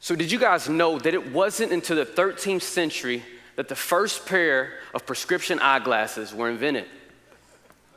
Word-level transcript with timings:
So, 0.00 0.16
did 0.16 0.32
you 0.32 0.38
guys 0.38 0.68
know 0.68 0.98
that 0.98 1.12
it 1.12 1.30
wasn't 1.30 1.72
until 1.72 1.96
the 1.96 2.06
13th 2.06 2.62
century 2.62 3.22
that 3.56 3.68
the 3.68 3.76
first 3.76 4.24
pair 4.24 4.72
of 4.94 5.04
prescription 5.04 5.58
eyeglasses 5.58 6.34
were 6.34 6.48
invented? 6.48 6.86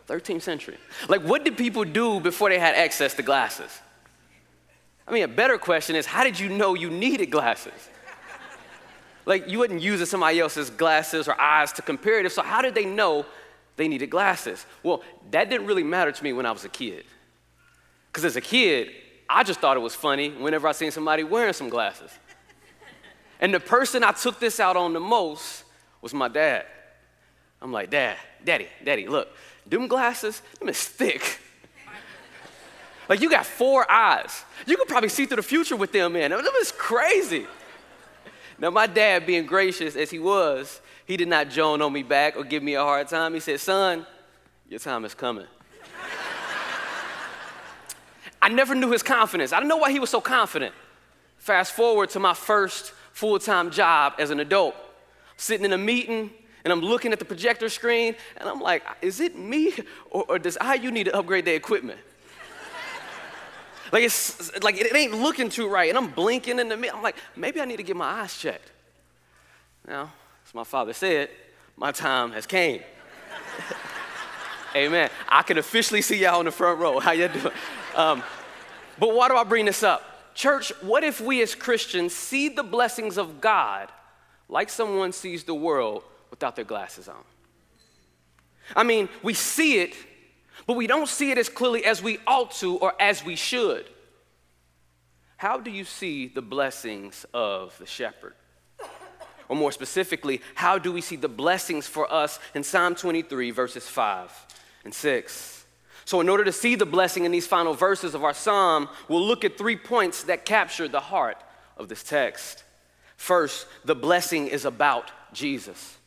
13th 0.10 0.42
century. 0.42 0.78
Like, 1.08 1.22
what 1.22 1.46
did 1.46 1.58
people 1.58 1.86
do 1.86 2.20
before 2.20 2.50
they 2.50 2.60
had 2.60 2.76
access 2.76 3.14
to 3.14 3.24
glasses? 3.24 3.80
I 5.08 5.14
mean, 5.14 5.24
a 5.24 5.30
better 5.30 5.58
question 5.58 5.96
is 5.96 6.06
how 6.06 6.26
did 6.26 6.38
you 6.38 6.50
know 6.50 6.74
you 6.74 6.90
needed 6.90 7.28
glasses? 7.32 7.90
Like, 9.26 9.48
you 9.48 9.60
wouldn't 9.60 9.82
use 9.82 10.08
somebody 10.10 10.42
else's 10.42 10.70
glasses 10.70 11.30
or 11.30 11.40
eyes 11.40 11.72
to 11.74 11.82
compare 11.82 12.20
it. 12.20 12.30
So, 12.34 12.44
how 12.44 12.62
did 12.62 12.76
they 12.76 12.84
know 12.84 13.26
they 13.78 13.88
needed 13.88 14.10
glasses? 14.10 14.66
Well, 14.84 15.04
that 15.32 15.50
didn't 15.50 15.68
really 15.68 15.84
matter 15.84 16.12
to 16.12 16.24
me 16.24 16.34
when 16.34 16.46
I 16.46 16.52
was 16.52 16.66
a 16.66 16.70
kid. 16.70 17.06
Because 18.12 18.26
as 18.26 18.36
a 18.36 18.42
kid, 18.42 18.90
I 19.30 19.44
just 19.44 19.60
thought 19.60 19.78
it 19.78 19.82
was 19.82 19.96
funny 19.96 20.30
whenever 20.30 20.68
I 20.68 20.72
seen 20.74 20.92
somebody 20.92 21.24
wearing 21.24 21.54
some 21.54 21.70
glasses. 21.70 22.12
And 23.40 23.54
the 23.54 23.60
person 23.60 24.04
I 24.04 24.12
took 24.12 24.40
this 24.40 24.60
out 24.60 24.78
on 24.78 24.94
the 24.94 25.00
most 25.00 25.64
was 26.02 26.14
my 26.14 26.28
dad. 26.28 26.66
I'm 27.62 27.72
like, 27.72 27.90
Dad, 27.90 28.18
Daddy, 28.44 28.68
Daddy, 28.84 29.08
look, 29.08 29.30
them 29.66 29.88
glasses, 29.88 30.42
them 30.60 30.70
is 30.70 30.84
thick. 30.84 31.40
like 33.10 33.22
you 33.22 33.30
got 33.30 33.46
four 33.46 33.90
eyes. 33.90 34.44
You 34.66 34.76
could 34.78 34.88
probably 34.88 35.10
see 35.10 35.26
through 35.26 35.38
the 35.38 35.44
future 35.44 35.76
with 35.76 35.92
them 35.92 36.16
in. 36.16 36.32
Them 36.32 36.44
is 36.60 36.72
crazy. 36.74 37.48
Now, 38.60 38.70
my 38.70 38.88
dad, 38.88 39.26
being 39.26 39.46
gracious 39.46 39.96
as 39.96 40.12
he 40.12 40.20
was, 40.20 40.82
he 41.06 41.18
did 41.18 41.28
not 41.28 41.50
joan 41.50 41.82
on 41.82 41.92
me 41.92 42.04
back 42.04 42.38
or 42.38 42.44
give 42.44 42.64
me 42.64 42.76
a 42.76 42.82
hard 42.82 43.08
time. 43.08 43.34
He 43.34 43.40
said, 43.40 43.60
Son, 43.60 44.06
your 44.70 44.80
time 44.80 45.06
is 45.06 45.14
coming. 45.14 45.48
I 48.44 48.50
never 48.50 48.76
knew 48.76 48.92
his 48.92 49.04
confidence. 49.04 49.54
I 49.54 49.58
didn't 49.58 49.70
know 49.70 49.78
why 49.78 49.90
he 49.90 50.00
was 50.00 50.10
so 50.10 50.20
confident. 50.20 50.76
Fast 51.38 51.72
forward 51.72 52.10
to 52.10 52.20
my 52.20 52.34
first 52.34 52.92
full 53.14 53.40
time 53.40 53.72
job 53.72 54.16
as 54.20 54.32
an 54.32 54.42
adult, 54.42 54.76
sitting 55.38 55.66
in 55.66 55.72
a 55.72 55.78
meeting 55.78 56.30
and 56.66 56.74
I'm 56.74 56.82
looking 56.82 57.14
at 57.14 57.20
the 57.20 57.26
projector 57.26 57.70
screen 57.70 58.16
and 58.36 58.50
I'm 58.50 58.60
like, 58.60 58.84
is 59.02 59.22
it 59.22 59.38
me 59.38 59.74
or, 60.10 60.26
or 60.28 60.40
does 60.40 60.58
IU 60.62 60.92
need 60.92 61.06
to 61.06 61.16
upgrade 61.16 61.46
their 61.46 61.56
equipment? 61.56 62.02
like 63.94 64.04
it's 64.04 64.62
like 64.62 64.76
it 64.78 64.94
ain't 64.94 65.14
looking 65.14 65.48
too 65.48 65.70
right. 65.70 65.88
And 65.88 65.98
I'm 65.98 66.10
blinking 66.12 66.60
in 66.60 66.68
the 66.68 66.76
mirror. 66.76 66.98
I'm 66.98 67.04
like, 67.04 67.16
maybe 67.38 67.62
I 67.62 67.66
need 67.66 67.78
to 67.78 67.84
get 67.84 67.96
my 67.96 68.24
eyes 68.24 68.38
checked. 68.38 68.72
Now, 69.88 70.12
as 70.46 70.54
my 70.54 70.66
father 70.66 70.92
said, 70.92 71.30
my 71.78 71.94
time 71.94 72.34
has 72.34 72.46
came. 72.46 72.82
Amen. 74.76 75.10
I 75.30 75.44
can 75.44 75.58
officially 75.58 76.02
see 76.02 76.18
y'all 76.18 76.42
in 76.42 76.46
the 76.46 76.52
front 76.52 76.80
row. 76.80 77.00
How 77.00 77.12
y'all 77.12 77.30
doing? 77.30 77.54
Um, 77.96 78.24
but 79.00 79.14
why 79.14 79.28
do 79.28 79.36
I 79.36 79.44
bring 79.44 79.66
this 79.66 79.84
up? 79.84 80.34
Church, 80.36 80.72
what 80.82 81.04
if 81.04 81.22
we 81.22 81.42
as 81.42 81.56
Christians 81.56 82.14
see 82.14 82.50
the 82.50 82.64
blessings 82.64 83.18
of 83.18 83.40
God 83.40 83.90
like 84.50 84.70
someone 84.70 85.12
sees 85.12 85.44
the 85.44 85.56
world 85.56 86.04
without 86.30 86.56
their 86.56 86.66
glasses 86.66 87.08
on. 87.08 87.24
I 88.76 88.84
mean, 88.84 89.10
we 89.22 89.34
see 89.34 89.80
it, 89.80 89.96
but 90.66 90.78
we 90.78 90.88
don't 90.88 91.10
see 91.10 91.32
it 91.32 91.38
as 91.38 91.50
clearly 91.50 91.86
as 91.86 92.02
we 92.02 92.20
ought 92.26 92.52
to 92.54 92.78
or 92.78 92.94
as 93.00 93.26
we 93.26 93.36
should. 93.36 93.86
How 95.38 95.60
do 95.60 95.70
you 95.70 95.84
see 95.84 96.28
the 96.28 96.42
blessings 96.42 97.26
of 97.34 97.78
the 97.78 97.86
shepherd? 97.86 98.34
Or 99.50 99.56
more 99.56 99.72
specifically, 99.72 100.42
how 100.56 100.78
do 100.78 100.92
we 100.92 101.02
see 101.02 101.18
the 101.18 101.28
blessings 101.28 101.86
for 101.86 102.12
us 102.12 102.40
in 102.56 102.64
Psalm 102.64 102.96
23, 102.96 103.52
verses 103.52 103.88
5 103.88 104.32
and 104.86 104.94
6? 104.94 105.53
So, 106.06 106.20
in 106.20 106.30
order 106.30 106.44
to 106.44 106.52
see 106.52 106.76
the 106.76 106.86
blessing 106.86 107.26
in 107.26 107.32
these 107.32 107.48
final 107.48 107.74
verses 107.74 108.14
of 108.14 108.24
our 108.24 108.34
psalm, 108.34 108.90
we'll 109.08 109.26
look 109.26 109.46
at 109.46 109.58
three 109.58 109.78
points 109.78 110.24
that 110.24 110.46
capture 110.46 110.88
the 110.88 111.00
heart 111.00 111.38
of 111.78 111.88
this 111.88 112.04
text. 112.04 112.64
First, 113.16 113.68
the 113.86 113.96
blessing 113.96 114.48
is 114.48 114.66
about 114.66 115.12
Jesus. 115.34 115.98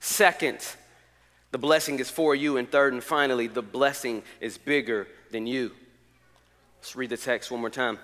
Second, 0.00 0.58
the 1.52 1.58
blessing 1.58 1.98
is 2.00 2.10
for 2.10 2.34
you. 2.34 2.56
And 2.56 2.70
third 2.70 2.92
and 2.92 3.04
finally, 3.04 3.46
the 3.46 3.62
blessing 3.62 4.22
is 4.40 4.58
bigger 4.58 5.06
than 5.30 5.46
you. 5.46 5.70
Let's 6.80 6.96
read 6.96 7.10
the 7.10 7.16
text 7.16 7.50
one 7.50 7.60
more 7.60 7.70
time. 7.70 7.98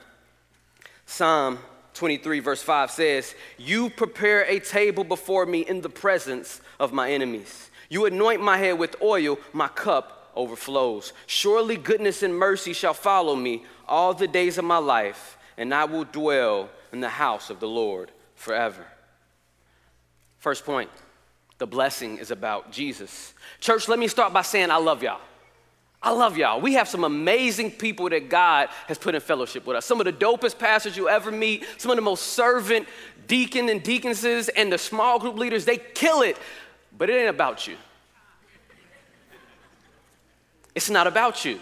Psalm 1.07 1.59
23, 1.95 2.41
verse 2.41 2.63
5 2.63 2.91
says, 2.91 3.35
You 3.57 3.91
prepare 3.91 4.43
a 4.43 4.61
table 4.61 5.03
before 5.03 5.47
me 5.47 5.61
in 5.61 5.81
the 5.81 5.89
presence 5.89 6.61
of 6.79 6.93
my 6.93 7.11
enemies. 7.11 7.71
You 7.89 8.05
anoint 8.05 8.43
my 8.43 8.59
head 8.59 8.79
with 8.79 8.97
oil, 9.01 9.39
my 9.53 9.69
cup 9.69 10.16
overflows. 10.37 11.13
Surely 11.27 11.77
goodness 11.77 12.23
and 12.23 12.37
mercy 12.37 12.73
shall 12.73 12.95
follow 12.95 13.35
me 13.35 13.65
all 13.89 14.15
the 14.15 14.29
days 14.29 14.59
of 14.59 14.65
my 14.65 14.79
life, 14.79 15.39
and 15.57 15.75
I 15.75 15.85
will 15.85 16.05
dwell 16.05 16.69
in 16.93 17.01
the 17.01 17.09
house 17.09 17.51
of 17.51 17.61
the 17.61 17.69
Lord 17.69 18.11
forever. 18.35 18.87
First 20.39 20.65
point 20.65 20.91
the 21.59 21.67
blessing 21.67 22.19
is 22.19 22.31
about 22.31 22.71
Jesus. 22.71 23.33
Church, 23.61 23.89
let 23.89 23.99
me 23.99 24.09
start 24.09 24.33
by 24.33 24.43
saying 24.43 24.71
I 24.71 24.77
love 24.77 25.03
y'all. 25.03 25.21
I 26.03 26.11
love 26.11 26.37
y'all. 26.37 26.61
We 26.61 26.75
have 26.75 26.87
some 26.87 27.03
amazing 27.03 27.73
people 27.73 28.09
that 28.11 28.29
God 28.29 28.69
has 28.87 28.99
put 28.99 29.15
in 29.15 29.21
fellowship 29.21 29.67
with 29.67 29.77
us. 29.77 29.87
Some 29.87 29.99
of 29.99 30.05
the 30.05 30.13
dopest 30.13 30.59
pastors 30.59 30.97
you 30.97 31.09
ever 31.09 31.33
meet, 31.33 31.65
some 31.79 31.91
of 31.91 31.97
the 31.97 32.03
most 32.03 32.29
servant 32.29 32.87
deacon 33.27 33.69
and 33.69 33.83
deaconesses 33.83 34.49
and 34.51 34.73
the 34.73 34.79
small 34.79 35.19
group 35.19 35.37
leaders, 35.37 35.65
they 35.65 35.79
kill 35.79 36.23
it. 36.23 36.37
But 36.97 37.11
it 37.11 37.15
ain't 37.15 37.31
about 37.31 37.67
you. 37.67 37.77
It's 40.77 40.91
not 40.91 41.07
about 41.07 41.47
you. 41.47 41.59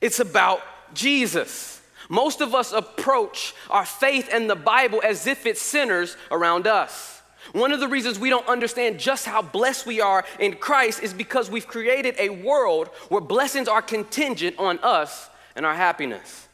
It's 0.00 0.18
about 0.18 0.62
Jesus. 0.94 1.82
Most 2.08 2.40
of 2.40 2.54
us 2.54 2.72
approach 2.72 3.54
our 3.68 3.84
faith 3.84 4.30
and 4.32 4.48
the 4.48 4.56
Bible 4.56 5.02
as 5.04 5.26
if 5.26 5.44
it 5.44 5.58
centers 5.58 6.16
around 6.30 6.66
us. 6.66 7.20
One 7.52 7.70
of 7.70 7.80
the 7.80 7.88
reasons 7.88 8.18
we 8.18 8.30
don't 8.30 8.48
understand 8.48 8.98
just 8.98 9.26
how 9.26 9.42
blessed 9.42 9.84
we 9.84 10.00
are 10.00 10.24
in 10.40 10.54
Christ 10.54 11.02
is 11.02 11.12
because 11.12 11.50
we've 11.50 11.68
created 11.68 12.14
a 12.18 12.30
world 12.30 12.88
where 13.10 13.20
blessings 13.20 13.68
are 13.68 13.82
contingent 13.82 14.58
on 14.58 14.78
us 14.78 15.28
and 15.54 15.66
our 15.66 15.74
happiness. 15.74 16.48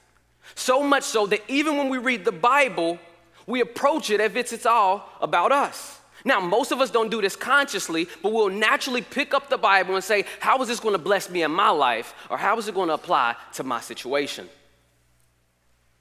So 0.57 0.83
much 0.83 1.05
so 1.05 1.27
that 1.29 1.43
even 1.47 1.77
when 1.77 1.89
we 1.89 1.99
read 1.99 2.25
the 2.25 2.33
Bible, 2.33 2.99
we 3.47 3.61
approach 3.61 4.11
it 4.11 4.21
as 4.21 4.33
if 4.33 4.37
it's, 4.37 4.53
it's 4.53 4.67
all 4.67 5.09
about 5.21 5.53
us. 5.53 6.00
Now, 6.25 6.41
most 6.41 6.73
of 6.73 6.81
us 6.81 6.91
don't 6.91 7.11
do 7.11 7.21
this 7.21 7.37
consciously, 7.37 8.09
but 8.23 8.33
we'll 8.33 8.49
naturally 8.49 9.03
pick 9.03 9.33
up 9.35 9.49
the 9.49 9.59
Bible 9.59 9.95
and 9.95 10.05
say, 10.05 10.25
How 10.41 10.61
is 10.63 10.69
this 10.69 10.81
going 10.81 10.95
to 10.95 10.99
bless 10.99 11.31
me 11.31 11.43
in 11.43 11.51
my 11.51 11.71
life? 11.71 12.15
Or 12.29 12.37
how 12.37 12.59
is 12.59 12.69
it 12.69 12.75
going 12.75 12.89
to 12.89 12.95
apply 12.95 13.37
to 13.55 13.65
my 13.65 13.81
situation? 13.81 14.49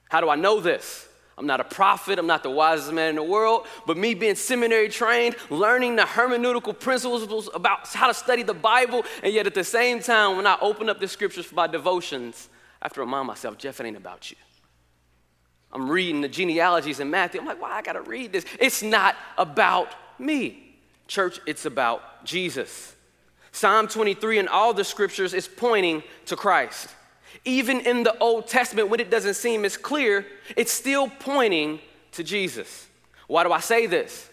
How 0.09 0.22
do 0.22 0.30
I 0.30 0.35
know 0.35 0.59
this? 0.59 1.07
I'm 1.38 1.47
not 1.47 1.62
a 1.62 1.63
prophet, 1.63 2.19
I'm 2.19 2.28
not 2.28 2.44
the 2.44 2.50
wisest 2.50 2.91
man 2.91 3.12
in 3.12 3.16
the 3.16 3.24
world, 3.24 3.66
but 3.88 3.96
me 3.96 4.13
being 4.13 4.35
seminary 4.35 4.90
trained, 4.90 5.38
learning 5.50 5.96
the 5.96 6.02
hermeneutical 6.02 6.78
principles 6.78 7.50
about 7.53 7.88
how 7.88 8.07
to 8.07 8.13
study 8.13 8.44
the 8.44 8.53
Bible, 8.53 9.06
and 9.24 9.34
yet 9.34 9.47
at 9.47 9.53
the 9.53 9.63
same 9.63 10.01
time, 10.01 10.36
when 10.36 10.46
I 10.46 10.57
open 10.62 10.90
up 10.90 11.00
the 11.00 11.07
scriptures 11.07 11.46
for 11.46 11.56
my 11.56 11.68
devotions, 11.68 12.50
I 12.81 12.86
have 12.86 12.94
to 12.94 13.00
remind 13.00 13.25
myself, 13.25 13.57
Jeff, 13.57 13.80
it 13.80 13.86
ain't 13.86 13.96
about 13.96 14.30
you. 14.30 14.36
I'm 15.72 15.90
reading 15.90 16.19
the 16.19 16.28
genealogies 16.28 17.00
in 17.00 17.09
Matthew. 17.09 17.40
I'm 17.40 17.47
like, 17.47 17.62
why 17.62 17.72
I 17.72 17.81
gotta 17.84 18.01
read 18.01 18.34
this? 18.34 18.44
It's 18.59 18.84
not 18.84 19.16
about 19.38 19.94
me. 20.19 20.75
Church, 21.07 21.40
it's 21.46 21.66
about 21.66 22.25
Jesus. 22.25 22.96
Psalm 23.52 23.88
23 23.88 24.40
and 24.40 24.50
all 24.50 24.74
the 24.74 24.84
scriptures 24.84 25.34
is 25.34 25.47
pointing 25.47 26.03
to 26.28 26.35
Christ. 26.35 26.90
Even 27.46 27.80
in 27.81 28.03
the 28.03 28.18
Old 28.19 28.47
Testament, 28.47 28.90
when 28.90 29.00
it 29.00 29.09
doesn't 29.09 29.35
seem 29.35 29.66
as 29.66 29.78
clear, 29.78 30.25
it's 30.56 30.72
still 30.72 31.09
pointing 31.19 31.80
to 32.13 32.24
Jesus. 32.24 32.88
Why 33.28 33.44
do 33.44 33.52
I 33.52 33.59
say 33.59 33.88
this? 33.88 34.30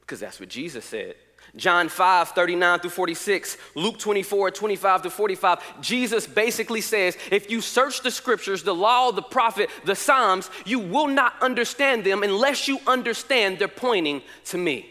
Because 0.00 0.20
that's 0.20 0.40
what 0.40 0.48
Jesus 0.48 0.84
said. 0.84 1.14
John 1.56 1.88
5, 1.88 2.30
39 2.30 2.80
through 2.80 2.90
46, 2.90 3.56
Luke 3.76 3.98
24, 3.98 4.50
25 4.50 5.02
to 5.02 5.10
45, 5.10 5.80
Jesus 5.80 6.26
basically 6.26 6.80
says, 6.80 7.16
if 7.30 7.48
you 7.48 7.60
search 7.60 8.02
the 8.02 8.10
scriptures, 8.10 8.64
the 8.64 8.74
law, 8.74 9.12
the 9.12 9.22
prophet, 9.22 9.70
the 9.84 9.94
Psalms, 9.94 10.50
you 10.66 10.80
will 10.80 11.06
not 11.06 11.34
understand 11.40 12.02
them 12.02 12.24
unless 12.24 12.66
you 12.66 12.80
understand 12.86 13.58
they're 13.58 13.68
pointing 13.68 14.20
to 14.46 14.58
me. 14.58 14.90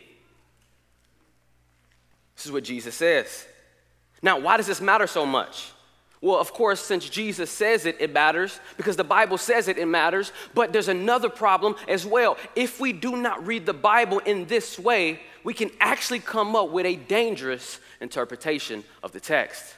This 2.35 2.45
is 2.45 2.51
what 2.51 2.63
Jesus 2.63 2.95
says. 2.95 3.45
Now, 4.21 4.39
why 4.39 4.57
does 4.57 4.67
this 4.67 4.81
matter 4.81 5.07
so 5.07 5.25
much? 5.25 5.71
Well, 6.21 6.39
of 6.39 6.53
course, 6.53 6.79
since 6.79 7.09
Jesus 7.09 7.51
says 7.51 7.85
it, 7.85 7.97
it 7.99 8.13
matters 8.13 8.61
because 8.77 8.95
the 8.95 9.03
Bible 9.03 9.37
says 9.37 9.67
it, 9.67 9.77
it 9.77 9.87
matters. 9.87 10.31
But 10.53 10.71
there's 10.71 10.87
another 10.87 11.27
problem 11.27 11.75
as 11.89 12.05
well. 12.05 12.37
If 12.55 12.79
we 12.79 12.93
do 12.93 13.17
not 13.17 13.45
read 13.45 13.65
the 13.65 13.73
Bible 13.73 14.19
in 14.19 14.45
this 14.45 14.79
way, 14.79 15.19
we 15.43 15.53
can 15.53 15.69
actually 15.81 16.19
come 16.19 16.55
up 16.55 16.69
with 16.69 16.85
a 16.85 16.95
dangerous 16.95 17.81
interpretation 17.99 18.85
of 19.03 19.11
the 19.11 19.19
text. 19.19 19.75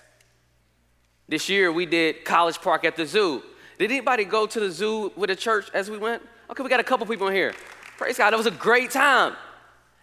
This 1.28 1.50
year 1.50 1.72
we 1.72 1.88
did 1.88 2.24
College 2.24 2.62
Park 2.62 2.86
at 2.86 2.96
the 2.96 3.08
zoo. 3.08 3.42
Did 3.80 3.92
anybody 3.92 4.24
go 4.24 4.46
to 4.46 4.60
the 4.60 4.70
zoo 4.70 5.12
with 5.16 5.32
a 5.32 5.36
church 5.36 5.70
as 5.74 5.90
we 5.90 5.98
went? 5.98 6.22
Okay, 6.52 6.62
we 6.62 6.70
got 6.70 6.80
a 6.80 6.84
couple 6.84 7.08
people 7.08 7.28
in 7.28 7.34
here. 7.34 7.56
Praise 7.98 8.20
God, 8.20 8.32
that 8.32 8.38
was 8.38 8.46
a 8.46 8.52
great 8.52 8.92
time. 8.92 9.34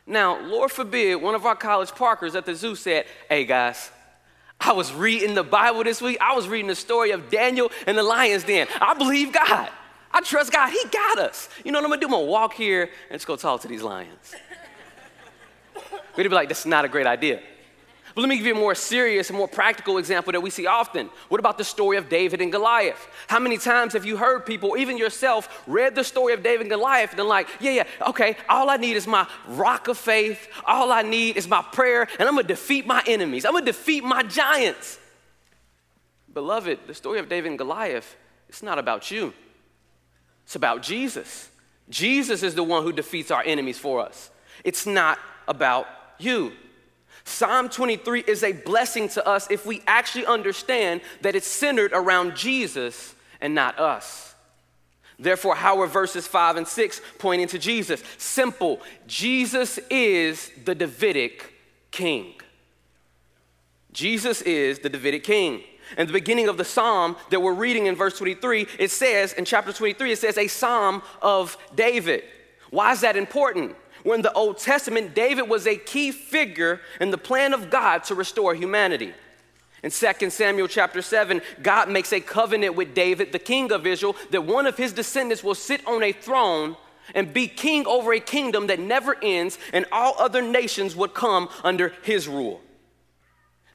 Now, 0.06 0.40
Lord 0.40 0.72
forbid, 0.72 1.16
one 1.16 1.34
of 1.34 1.46
our 1.46 1.54
college 1.54 1.92
parkers 1.92 2.34
at 2.34 2.44
the 2.44 2.54
zoo 2.54 2.74
said, 2.74 3.06
Hey 3.28 3.44
guys, 3.44 3.90
I 4.60 4.72
was 4.72 4.92
reading 4.92 5.34
the 5.34 5.42
Bible 5.42 5.84
this 5.84 6.00
week. 6.00 6.18
I 6.20 6.34
was 6.34 6.48
reading 6.48 6.68
the 6.68 6.74
story 6.74 7.10
of 7.10 7.30
Daniel 7.30 7.70
and 7.86 7.96
the 7.96 8.02
lion's 8.02 8.44
den. 8.44 8.66
I 8.80 8.94
believe 8.94 9.32
God. 9.32 9.70
I 10.12 10.20
trust 10.20 10.52
God. 10.52 10.70
He 10.70 10.84
got 10.90 11.18
us. 11.18 11.48
You 11.64 11.72
know 11.72 11.78
what 11.78 11.84
I'm 11.84 11.90
gonna 11.90 12.00
do? 12.00 12.06
I'm 12.06 12.12
gonna 12.12 12.26
walk 12.26 12.54
here 12.54 12.90
and 13.10 13.18
just 13.18 13.26
go 13.26 13.36
talk 13.36 13.62
to 13.62 13.68
these 13.68 13.82
lions. 13.82 14.34
We'd 16.16 16.24
be 16.24 16.28
like, 16.28 16.48
that's 16.48 16.66
not 16.66 16.84
a 16.84 16.88
great 16.88 17.06
idea. 17.06 17.40
But 18.14 18.20
let 18.20 18.28
me 18.28 18.36
give 18.36 18.46
you 18.46 18.54
a 18.54 18.58
more 18.58 18.74
serious 18.74 19.30
and 19.30 19.38
more 19.38 19.48
practical 19.48 19.98
example 19.98 20.32
that 20.32 20.40
we 20.40 20.50
see 20.50 20.66
often. 20.66 21.08
What 21.28 21.40
about 21.40 21.56
the 21.56 21.64
story 21.64 21.96
of 21.96 22.08
David 22.08 22.40
and 22.40 22.52
Goliath? 22.52 23.06
How 23.26 23.38
many 23.38 23.56
times 23.56 23.94
have 23.94 24.04
you 24.04 24.16
heard 24.16 24.44
people, 24.44 24.76
even 24.76 24.98
yourself, 24.98 25.62
read 25.66 25.94
the 25.94 26.04
story 26.04 26.34
of 26.34 26.42
David 26.42 26.62
and 26.62 26.70
Goliath 26.70 27.10
and 27.10 27.18
they're 27.18 27.26
like, 27.26 27.48
yeah, 27.60 27.70
yeah, 27.70 28.08
okay, 28.08 28.36
all 28.48 28.68
I 28.68 28.76
need 28.76 28.96
is 28.96 29.06
my 29.06 29.26
rock 29.48 29.88
of 29.88 29.96
faith. 29.96 30.48
All 30.64 30.92
I 30.92 31.02
need 31.02 31.36
is 31.36 31.48
my 31.48 31.62
prayer, 31.62 32.06
and 32.18 32.28
I'm 32.28 32.34
gonna 32.34 32.46
defeat 32.46 32.86
my 32.86 33.02
enemies. 33.06 33.44
I'm 33.44 33.52
gonna 33.52 33.64
defeat 33.64 34.04
my 34.04 34.22
giants. 34.22 34.98
Beloved, 36.32 36.80
the 36.86 36.94
story 36.94 37.18
of 37.18 37.28
David 37.28 37.48
and 37.48 37.58
Goliath, 37.58 38.16
it's 38.48 38.62
not 38.62 38.78
about 38.78 39.10
you. 39.10 39.32
It's 40.44 40.56
about 40.56 40.82
Jesus. 40.82 41.48
Jesus 41.88 42.42
is 42.42 42.54
the 42.54 42.62
one 42.62 42.82
who 42.82 42.92
defeats 42.92 43.30
our 43.30 43.42
enemies 43.44 43.78
for 43.78 44.00
us. 44.00 44.30
It's 44.64 44.86
not 44.86 45.18
about 45.48 45.86
you. 46.18 46.52
Psalm 47.24 47.68
23 47.68 48.24
is 48.26 48.42
a 48.42 48.52
blessing 48.52 49.08
to 49.10 49.26
us 49.26 49.50
if 49.50 49.64
we 49.64 49.82
actually 49.86 50.26
understand 50.26 51.00
that 51.20 51.34
it's 51.34 51.46
centered 51.46 51.92
around 51.92 52.36
Jesus 52.36 53.14
and 53.40 53.54
not 53.54 53.78
us. 53.78 54.34
Therefore, 55.18 55.54
how 55.54 55.80
are 55.80 55.86
verses 55.86 56.26
5 56.26 56.56
and 56.56 56.66
6 56.66 57.00
pointing 57.18 57.48
to 57.48 57.58
Jesus? 57.58 58.02
Simple. 58.18 58.80
Jesus 59.06 59.78
is 59.90 60.50
the 60.64 60.74
Davidic 60.74 61.52
king. 61.90 62.34
Jesus 63.92 64.42
is 64.42 64.80
the 64.80 64.88
Davidic 64.88 65.22
king. 65.22 65.62
In 65.98 66.06
the 66.06 66.12
beginning 66.12 66.48
of 66.48 66.56
the 66.56 66.64
psalm 66.64 67.16
that 67.30 67.40
we're 67.40 67.52
reading 67.52 67.86
in 67.86 67.94
verse 67.94 68.16
23, 68.16 68.66
it 68.78 68.90
says, 68.90 69.34
in 69.34 69.44
chapter 69.44 69.72
23, 69.72 70.12
it 70.12 70.18
says, 70.18 70.38
a 70.38 70.48
psalm 70.48 71.02
of 71.20 71.56
David. 71.74 72.24
Why 72.70 72.92
is 72.92 73.02
that 73.02 73.16
important? 73.16 73.76
When 74.02 74.16
in 74.16 74.22
the 74.22 74.32
Old 74.32 74.58
Testament, 74.58 75.14
David 75.14 75.48
was 75.48 75.66
a 75.66 75.76
key 75.76 76.10
figure 76.10 76.80
in 77.00 77.10
the 77.10 77.18
plan 77.18 77.54
of 77.54 77.70
God 77.70 78.04
to 78.04 78.14
restore 78.14 78.54
humanity. 78.54 79.12
In 79.82 79.90
2 79.90 80.30
Samuel 80.30 80.68
chapter 80.68 81.02
7, 81.02 81.42
God 81.60 81.88
makes 81.88 82.12
a 82.12 82.20
covenant 82.20 82.76
with 82.76 82.94
David, 82.94 83.32
the 83.32 83.38
king 83.38 83.72
of 83.72 83.86
Israel, 83.86 84.16
that 84.30 84.44
one 84.44 84.66
of 84.66 84.76
his 84.76 84.92
descendants 84.92 85.42
will 85.42 85.54
sit 85.54 85.86
on 85.86 86.02
a 86.02 86.12
throne 86.12 86.76
and 87.14 87.32
be 87.32 87.48
king 87.48 87.86
over 87.86 88.12
a 88.12 88.20
kingdom 88.20 88.68
that 88.68 88.78
never 88.78 89.16
ends, 89.22 89.58
and 89.72 89.84
all 89.90 90.14
other 90.18 90.40
nations 90.40 90.94
would 90.94 91.14
come 91.14 91.48
under 91.64 91.92
his 92.02 92.28
rule. 92.28 92.60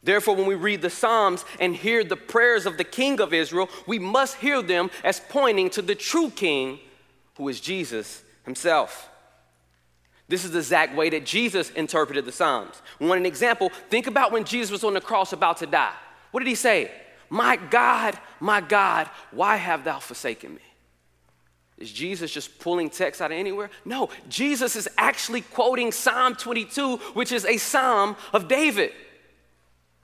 Therefore, 0.01 0.35
when 0.37 0.45
we 0.45 0.55
read 0.55 0.81
the 0.81 0.89
Psalms 0.89 1.43
and 1.59 1.75
hear 1.75 2.03
the 2.05 2.15
prayers 2.15 2.65
of 2.65 2.77
the 2.77 2.85
King 2.85 3.19
of 3.19 3.33
Israel, 3.33 3.69
we 3.85 3.99
must 3.99 4.37
hear 4.37 4.61
them 4.61 4.89
as 5.03 5.19
pointing 5.19 5.69
to 5.71 5.81
the 5.81 5.95
true 5.95 6.29
King, 6.29 6.79
who 7.35 7.49
is 7.49 7.59
Jesus 7.59 8.23
himself. 8.45 9.09
This 10.29 10.43
is 10.43 10.51
the 10.51 10.59
exact 10.59 10.95
way 10.95 11.09
that 11.09 11.25
Jesus 11.25 11.69
interpreted 11.71 12.25
the 12.25 12.31
Psalms. 12.31 12.81
Want 12.99 13.19
an 13.19 13.25
example? 13.25 13.71
Think 13.89 14.07
about 14.07 14.31
when 14.31 14.43
Jesus 14.43 14.71
was 14.71 14.83
on 14.83 14.93
the 14.93 15.01
cross 15.01 15.31
about 15.31 15.57
to 15.57 15.65
die. 15.65 15.93
What 16.31 16.41
did 16.41 16.49
he 16.49 16.55
say? 16.55 16.91
My 17.29 17.55
God, 17.55 18.17
my 18.39 18.61
God, 18.61 19.09
why 19.31 19.55
have 19.55 19.83
thou 19.83 19.99
forsaken 19.99 20.55
me? 20.55 20.61
Is 21.77 21.91
Jesus 21.91 22.31
just 22.31 22.57
pulling 22.59 22.89
text 22.89 23.21
out 23.21 23.31
of 23.31 23.37
anywhere? 23.37 23.69
No, 23.85 24.09
Jesus 24.27 24.75
is 24.75 24.89
actually 24.97 25.41
quoting 25.41 25.91
Psalm 25.91 26.35
22, 26.35 26.97
which 27.13 27.31
is 27.31 27.45
a 27.45 27.57
psalm 27.57 28.15
of 28.33 28.47
David. 28.47 28.91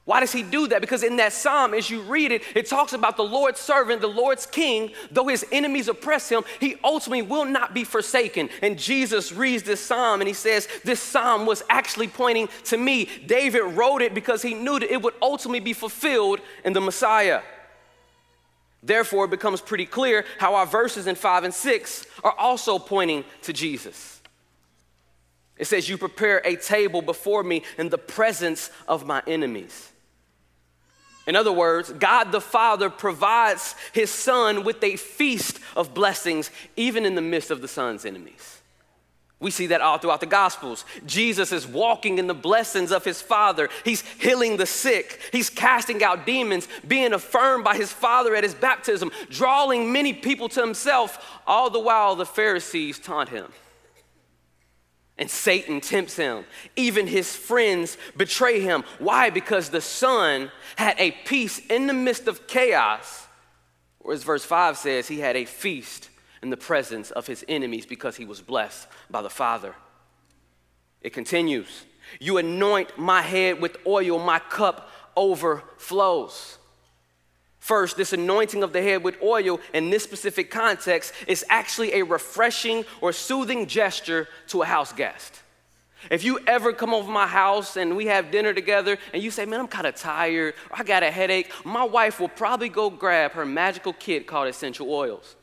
Why 0.06 0.20
does 0.20 0.34
he 0.34 0.44
do 0.44 0.68
that? 0.68 0.82
Because 0.82 1.02
in 1.02 1.16
that 1.16 1.32
psalm, 1.32 1.74
as 1.74 1.90
you 1.90 2.02
read 2.02 2.34
it, 2.34 2.44
it 2.56 2.68
talks 2.68 2.92
about 2.92 3.16
the 3.16 3.24
Lord's 3.24 3.62
servant, 3.62 4.02
the 4.02 4.08
Lord's 4.08 4.46
king, 4.46 4.92
though 5.12 5.28
his 5.28 5.46
enemies 5.50 5.88
oppress 5.88 6.28
him, 6.28 6.44
he 6.60 6.76
ultimately 6.84 7.22
will 7.22 7.46
not 7.46 7.74
be 7.74 7.86
forsaken. 7.86 8.50
And 8.62 8.78
Jesus 8.78 9.32
reads 9.32 9.64
this 9.64 9.80
psalm 9.80 10.20
and 10.20 10.28
he 10.28 10.34
says, 10.34 10.68
This 10.84 11.00
psalm 11.00 11.46
was 11.46 11.64
actually 11.70 12.10
pointing 12.10 12.50
to 12.66 12.78
me. 12.78 13.08
David 13.26 13.62
wrote 13.62 14.02
it 14.02 14.14
because 14.14 14.42
he 14.42 14.54
knew 14.54 14.78
that 14.78 14.92
it 14.92 15.02
would 15.02 15.14
ultimately 15.22 15.62
be 15.62 15.74
fulfilled 15.74 16.42
in 16.66 16.74
the 16.74 16.82
Messiah. 16.82 17.42
Therefore, 18.82 19.26
it 19.26 19.32
becomes 19.32 19.62
pretty 19.62 19.86
clear 19.86 20.26
how 20.38 20.56
our 20.56 20.66
verses 20.66 21.08
in 21.08 21.16
5 21.16 21.46
and 21.46 21.54
6 21.54 22.06
are 22.26 22.38
also 22.38 22.78
pointing 22.78 23.24
to 23.44 23.54
Jesus. 23.54 24.22
It 25.58 25.68
says, 25.68 25.88
You 25.88 25.98
prepare 25.98 26.42
a 26.44 26.58
table 26.58 27.02
before 27.02 27.42
me 27.42 27.64
in 27.78 27.88
the 27.88 27.98
presence 27.98 28.70
of 28.86 29.08
my 29.08 29.24
enemies. 29.26 29.92
In 31.26 31.36
other 31.36 31.52
words, 31.52 31.92
God 31.92 32.32
the 32.32 32.42
Father 32.42 32.90
provides 32.90 33.76
his 33.94 34.12
Son 34.12 34.64
with 34.64 34.84
a 34.84 34.98
feast 34.98 35.60
of 35.76 35.94
blessings, 35.94 36.52
even 36.76 37.06
in 37.06 37.16
the 37.16 37.22
midst 37.22 37.50
of 37.50 37.62
the 37.62 37.68
Son's 37.68 38.06
enemies. 38.06 38.60
We 39.40 39.52
see 39.52 39.68
that 39.68 39.82
all 39.82 39.98
throughout 39.98 40.22
the 40.22 40.26
Gospels. 40.26 40.86
Jesus 41.06 41.52
is 41.52 41.68
walking 41.68 42.18
in 42.18 42.28
the 42.28 42.34
blessings 42.34 42.94
of 42.94 43.04
his 43.04 43.22
Father. 43.22 43.70
He's 43.84 44.02
healing 44.20 44.56
the 44.56 44.66
sick. 44.66 45.20
He's 45.34 45.50
casting 45.50 46.02
out 46.02 46.26
demons, 46.26 46.68
being 46.88 47.12
affirmed 47.12 47.66
by 47.66 47.76
his 47.76 47.92
Father 47.92 48.36
at 48.36 48.46
his 48.46 48.56
baptism, 48.56 49.12
drawing 49.30 49.92
many 49.92 50.14
people 50.14 50.48
to 50.50 50.62
himself, 50.62 51.42
all 51.46 51.70
the 51.70 51.80
while 51.80 52.16
the 52.16 52.26
Pharisees 52.26 53.00
taunt 53.00 53.30
him. 53.30 53.48
And 55.18 55.30
Satan 55.30 55.80
tempts 55.80 56.16
him. 56.16 56.46
Even 56.76 57.06
his 57.06 57.36
friends 57.36 57.98
betray 58.18 58.60
him. 58.60 58.84
Why? 58.98 59.30
Because 59.30 59.70
the 59.70 59.82
Son 59.82 60.52
had 60.76 60.96
a 61.00 61.12
peace 61.12 61.60
in 61.68 61.88
the 61.88 61.94
midst 61.94 62.28
of 62.28 62.48
chaos. 62.48 63.28
Or 64.00 64.14
as 64.14 64.24
verse 64.24 64.44
5 64.44 64.78
says, 64.78 65.08
he 65.08 65.20
had 65.20 65.36
a 65.36 65.46
feast 65.46 66.10
in 66.42 66.50
the 66.50 66.58
presence 66.58 67.12
of 67.12 67.28
his 67.28 67.46
enemies 67.48 67.86
because 67.86 68.18
he 68.18 68.26
was 68.26 68.42
blessed 68.42 68.88
by 69.10 69.22
the 69.22 69.30
Father. 69.30 69.76
It 71.02 71.14
continues 71.14 71.86
You 72.20 72.38
anoint 72.38 72.98
my 72.98 73.22
head 73.22 73.62
with 73.62 73.78
oil, 73.86 74.20
my 74.20 74.40
cup 74.40 74.90
overflows. 75.16 76.58
First, 77.64 77.96
this 77.96 78.12
anointing 78.12 78.62
of 78.62 78.74
the 78.74 78.82
head 78.82 79.06
with 79.06 79.16
oil 79.24 79.62
in 79.74 79.90
this 79.90 80.04
specific 80.04 80.52
context 80.52 81.14
is 81.28 81.46
actually 81.48 81.94
a 81.94 82.04
refreshing 82.04 82.84
or 83.00 83.14
soothing 83.14 83.68
gesture 83.68 84.28
to 84.48 84.64
a 84.64 84.66
house 84.66 84.92
guest. 84.92 85.42
If 86.12 86.26
you 86.26 86.42
ever 86.46 86.74
come 86.74 86.94
over 86.94 87.10
my 87.10 87.26
house 87.26 87.78
and 87.78 87.96
we 87.96 88.08
have 88.08 88.32
dinner 88.32 88.54
together 88.54 88.98
and 89.14 89.24
you 89.24 89.32
say, 89.32 89.46
Man, 89.46 89.62
I'm 89.62 89.70
kind 89.70 89.88
of 89.88 89.96
tired, 89.96 90.56
I 90.74 90.84
got 90.84 91.04
a 91.04 91.10
headache, 91.10 91.54
my 91.64 91.86
wife 91.86 92.20
will 92.20 92.28
probably 92.28 92.68
go 92.68 92.90
grab 92.90 93.32
her 93.32 93.46
magical 93.46 93.94
kit 93.94 94.28
called 94.28 94.50
essential 94.50 94.92
oils. 94.92 95.38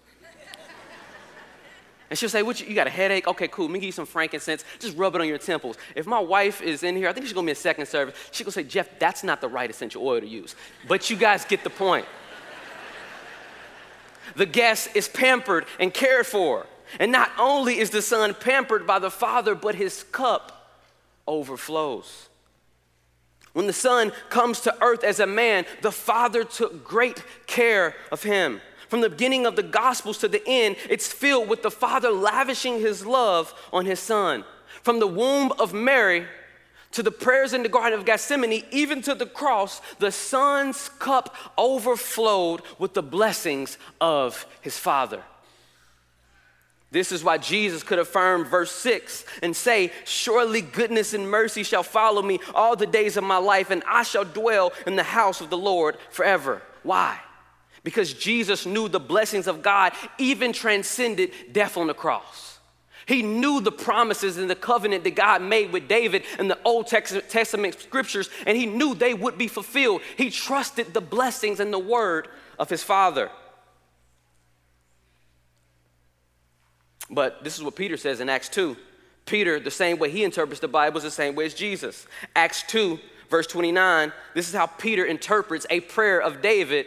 And 2.10 2.18
she'll 2.18 2.28
say, 2.28 2.42
what 2.42 2.60
you, 2.60 2.66
you, 2.66 2.74
got 2.74 2.88
a 2.88 2.90
headache? 2.90 3.28
Okay, 3.28 3.46
cool. 3.46 3.66
Let 3.66 3.72
me 3.72 3.78
give 3.78 3.86
you 3.86 3.92
some 3.92 4.04
frankincense. 4.04 4.64
Just 4.80 4.96
rub 4.96 5.14
it 5.14 5.20
on 5.20 5.28
your 5.28 5.38
temples. 5.38 5.78
If 5.94 6.06
my 6.06 6.18
wife 6.18 6.60
is 6.60 6.82
in 6.82 6.96
here, 6.96 7.08
I 7.08 7.12
think 7.12 7.24
she's 7.24 7.32
gonna 7.32 7.46
be 7.46 7.52
a 7.52 7.54
second 7.54 7.86
service. 7.86 8.16
She's 8.32 8.44
gonna 8.44 8.52
say, 8.52 8.64
Jeff, 8.64 8.98
that's 8.98 9.22
not 9.22 9.40
the 9.40 9.48
right 9.48 9.70
essential 9.70 10.04
oil 10.04 10.20
to 10.20 10.26
use. 10.26 10.56
But 10.88 11.08
you 11.08 11.16
guys 11.16 11.44
get 11.44 11.62
the 11.62 11.70
point. 11.70 12.06
the 14.34 14.46
guest 14.46 14.90
is 14.96 15.06
pampered 15.06 15.66
and 15.78 15.94
cared 15.94 16.26
for. 16.26 16.66
And 16.98 17.12
not 17.12 17.30
only 17.38 17.78
is 17.78 17.90
the 17.90 18.02
son 18.02 18.34
pampered 18.34 18.88
by 18.88 18.98
the 18.98 19.10
father, 19.10 19.54
but 19.54 19.76
his 19.76 20.02
cup 20.02 20.80
overflows. 21.28 22.28
When 23.52 23.66
the 23.66 23.72
son 23.72 24.12
comes 24.28 24.60
to 24.62 24.82
earth 24.82 25.04
as 25.04 25.20
a 25.20 25.26
man, 25.26 25.64
the 25.82 25.92
father 25.92 26.44
took 26.44 26.84
great 26.84 27.22
care 27.46 27.94
of 28.10 28.22
him. 28.22 28.60
From 28.90 29.02
the 29.02 29.08
beginning 29.08 29.46
of 29.46 29.54
the 29.54 29.62
Gospels 29.62 30.18
to 30.18 30.26
the 30.26 30.42
end, 30.48 30.74
it's 30.88 31.06
filled 31.06 31.48
with 31.48 31.62
the 31.62 31.70
Father 31.70 32.10
lavishing 32.10 32.80
his 32.80 33.06
love 33.06 33.54
on 33.72 33.86
his 33.86 34.00
Son. 34.00 34.44
From 34.82 34.98
the 34.98 35.06
womb 35.06 35.52
of 35.60 35.72
Mary 35.72 36.26
to 36.90 37.04
the 37.04 37.12
prayers 37.12 37.52
in 37.52 37.62
the 37.62 37.68
Garden 37.68 37.96
of 37.96 38.04
Gethsemane, 38.04 38.64
even 38.72 39.00
to 39.02 39.14
the 39.14 39.26
cross, 39.26 39.80
the 40.00 40.10
Son's 40.10 40.88
cup 40.98 41.36
overflowed 41.56 42.62
with 42.80 42.94
the 42.94 43.02
blessings 43.02 43.78
of 44.00 44.44
his 44.60 44.76
Father. 44.76 45.22
This 46.90 47.12
is 47.12 47.22
why 47.22 47.38
Jesus 47.38 47.84
could 47.84 48.00
affirm 48.00 48.44
verse 48.44 48.72
6 48.72 49.24
and 49.40 49.54
say, 49.54 49.92
Surely 50.04 50.62
goodness 50.62 51.14
and 51.14 51.30
mercy 51.30 51.62
shall 51.62 51.84
follow 51.84 52.22
me 52.22 52.40
all 52.56 52.74
the 52.74 52.88
days 52.88 53.16
of 53.16 53.22
my 53.22 53.36
life, 53.36 53.70
and 53.70 53.84
I 53.86 54.02
shall 54.02 54.24
dwell 54.24 54.72
in 54.84 54.96
the 54.96 55.04
house 55.04 55.40
of 55.40 55.48
the 55.48 55.56
Lord 55.56 55.96
forever. 56.10 56.60
Why? 56.82 57.20
Because 57.82 58.12
Jesus 58.12 58.66
knew 58.66 58.88
the 58.88 59.00
blessings 59.00 59.46
of 59.46 59.62
God 59.62 59.92
even 60.18 60.52
transcended 60.52 61.32
death 61.52 61.76
on 61.76 61.86
the 61.86 61.94
cross. 61.94 62.58
He 63.06 63.22
knew 63.22 63.60
the 63.60 63.72
promises 63.72 64.36
and 64.36 64.48
the 64.48 64.54
covenant 64.54 65.02
that 65.04 65.16
God 65.16 65.42
made 65.42 65.72
with 65.72 65.88
David 65.88 66.22
in 66.38 66.46
the 66.46 66.58
Old 66.64 66.86
Testament 66.86 67.80
scriptures, 67.80 68.30
and 68.46 68.56
he 68.56 68.66
knew 68.66 68.94
they 68.94 69.14
would 69.14 69.36
be 69.36 69.48
fulfilled. 69.48 70.02
He 70.16 70.30
trusted 70.30 70.94
the 70.94 71.00
blessings 71.00 71.58
and 71.58 71.72
the 71.72 71.78
word 71.78 72.28
of 72.58 72.68
his 72.68 72.82
Father. 72.82 73.30
But 77.10 77.42
this 77.42 77.56
is 77.56 77.64
what 77.64 77.74
Peter 77.74 77.96
says 77.96 78.20
in 78.20 78.28
Acts 78.28 78.48
2. 78.50 78.76
Peter, 79.26 79.58
the 79.58 79.70
same 79.70 79.98
way 79.98 80.10
he 80.10 80.22
interprets 80.22 80.60
the 80.60 80.68
Bible, 80.68 80.98
is 80.98 81.02
the 81.02 81.10
same 81.10 81.34
way 81.34 81.46
as 81.46 81.54
Jesus. 81.54 82.06
Acts 82.36 82.62
2, 82.68 82.98
verse 83.28 83.46
29, 83.48 84.12
this 84.34 84.48
is 84.48 84.54
how 84.54 84.66
Peter 84.66 85.04
interprets 85.04 85.66
a 85.70 85.80
prayer 85.80 86.20
of 86.20 86.42
David 86.42 86.86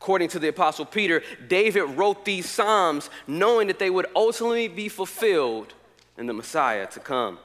According 0.00 0.28
to 0.30 0.38
the 0.38 0.48
Apostle 0.48 0.84
Peter, 0.84 1.22
David 1.48 1.82
wrote 1.82 2.24
these 2.24 2.48
Psalms 2.48 3.10
knowing 3.26 3.66
that 3.66 3.78
they 3.78 3.90
would 3.90 4.06
ultimately 4.14 4.68
be 4.68 4.88
fulfilled 4.88 5.74
in 6.16 6.26
the 6.26 6.32
Messiah 6.32 6.86
to 6.88 7.00
come. 7.00 7.38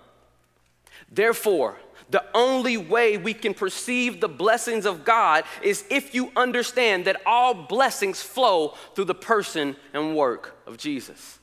Therefore, 1.12 1.78
the 2.10 2.24
only 2.36 2.78
way 2.78 3.18
we 3.18 3.34
can 3.34 3.56
perceive 3.56 4.22
the 4.22 4.28
blessings 4.28 4.86
of 4.86 5.04
God 5.04 5.46
is 5.64 5.84
if 5.90 6.14
you 6.14 6.32
understand 6.36 7.06
that 7.06 7.22
all 7.26 7.56
blessings 7.56 8.22
flow 8.22 8.76
through 8.94 9.06
the 9.06 9.16
person 9.16 9.76
and 9.94 10.16
work 10.16 10.56
of 10.68 10.78
Jesus. 10.78 11.40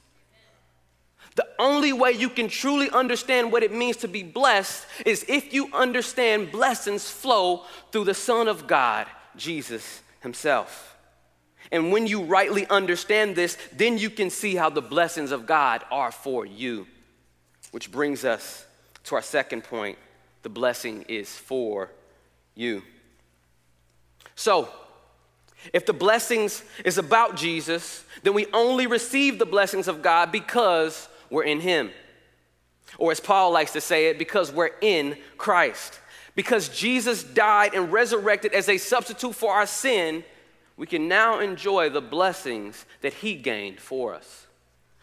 The 1.35 1.49
only 1.59 1.93
way 1.93 2.12
you 2.12 2.29
can 2.29 2.49
truly 2.49 2.90
understand 2.90 3.50
what 3.50 3.62
it 3.62 3.73
means 3.73 3.97
to 3.99 4.09
be 4.09 4.23
blessed 4.23 4.87
is 5.07 5.25
if 5.29 5.52
you 5.52 5.71
understand 5.73 6.52
blessings 6.52 7.09
flow 7.11 7.64
through 7.90 8.05
the 8.05 8.14
Son 8.14 8.47
of 8.47 8.67
God, 8.67 9.07
Jesus 9.37 10.02
Himself. 10.21 10.97
And 11.73 11.93
when 11.93 12.07
you 12.07 12.23
rightly 12.23 12.67
understand 12.69 13.37
this, 13.37 13.57
then 13.73 13.97
you 13.97 14.11
can 14.11 14.31
see 14.31 14.57
how 14.57 14.71
the 14.71 14.83
blessings 14.83 15.31
of 15.31 15.47
God 15.47 15.85
are 15.91 16.11
for 16.11 16.45
you. 16.45 16.87
Which 17.71 17.93
brings 17.93 18.25
us 18.25 18.67
to 19.05 19.15
our 19.15 19.23
second 19.23 19.65
point 19.65 19.99
the 20.43 20.49
blessing 20.49 21.05
is 21.09 21.37
for 21.37 21.91
you. 22.55 22.83
So, 24.35 24.69
if 25.75 25.85
the 25.85 25.93
blessings 25.93 26.65
is 26.85 26.97
about 26.97 27.37
Jesus, 27.37 28.05
then 28.23 28.33
we 28.33 28.47
only 28.53 28.87
receive 28.87 29.39
the 29.39 29.47
blessings 29.47 29.89
of 29.89 30.00
God 30.00 30.33
because 30.33 31.09
we're 31.29 31.45
in 31.45 31.61
Him. 31.61 31.91
Or 32.99 33.12
as 33.12 33.21
Paul 33.21 33.53
likes 33.53 33.73
to 33.75 33.81
say 33.81 34.07
it, 34.07 34.19
because 34.19 34.50
we're 34.50 34.71
in 34.81 35.17
Christ. 35.37 36.00
Because 36.35 36.71
Jesus 36.71 37.23
died 37.23 37.75
and 37.75 37.93
resurrected 37.93 38.55
as 38.55 38.69
a 38.69 38.79
substitute 38.79 39.35
for 39.35 39.53
our 39.53 39.67
sin, 39.67 40.25
we 40.81 40.87
can 40.87 41.09
now 41.09 41.41
enjoy 41.41 41.91
the 41.91 42.01
blessings 42.01 42.87
that 43.03 43.13
He 43.13 43.35
gained 43.35 43.79
for 43.79 44.15
us. 44.15 44.47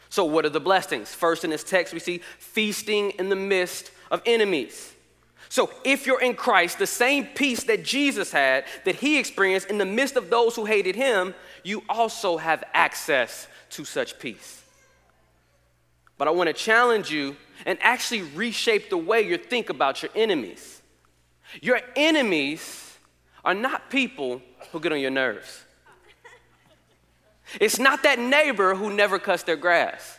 So, 0.08 0.24
what 0.24 0.44
are 0.44 0.48
the 0.48 0.58
blessings? 0.58 1.14
First, 1.14 1.44
in 1.44 1.50
this 1.50 1.62
text, 1.62 1.94
we 1.94 2.00
see 2.00 2.18
feasting 2.40 3.10
in 3.12 3.28
the 3.28 3.36
midst 3.36 3.92
of 4.10 4.20
enemies. 4.26 4.92
So, 5.48 5.70
if 5.84 6.04
you're 6.04 6.20
in 6.20 6.34
Christ, 6.34 6.80
the 6.80 6.86
same 6.88 7.26
peace 7.26 7.62
that 7.62 7.84
Jesus 7.84 8.32
had, 8.32 8.64
that 8.86 8.96
He 8.96 9.20
experienced 9.20 9.70
in 9.70 9.78
the 9.78 9.84
midst 9.84 10.16
of 10.16 10.30
those 10.30 10.56
who 10.56 10.64
hated 10.64 10.96
Him, 10.96 11.32
you 11.62 11.84
also 11.88 12.38
have 12.38 12.64
access 12.74 13.46
to 13.70 13.84
such 13.84 14.18
peace. 14.18 14.64
But 16.16 16.26
I 16.26 16.32
want 16.32 16.48
to 16.48 16.54
challenge 16.54 17.08
you 17.12 17.36
and 17.66 17.78
actually 17.82 18.22
reshape 18.22 18.90
the 18.90 18.98
way 18.98 19.22
you 19.22 19.38
think 19.38 19.70
about 19.70 20.02
your 20.02 20.10
enemies. 20.16 20.82
Your 21.62 21.80
enemies 21.94 22.98
are 23.44 23.54
not 23.54 23.90
people 23.90 24.42
who 24.72 24.80
get 24.80 24.90
on 24.90 24.98
your 24.98 25.12
nerves. 25.12 25.66
It's 27.60 27.78
not 27.78 28.02
that 28.02 28.18
neighbor 28.18 28.74
who 28.74 28.92
never 28.92 29.18
cuts 29.18 29.42
their 29.42 29.56
grass. 29.56 30.18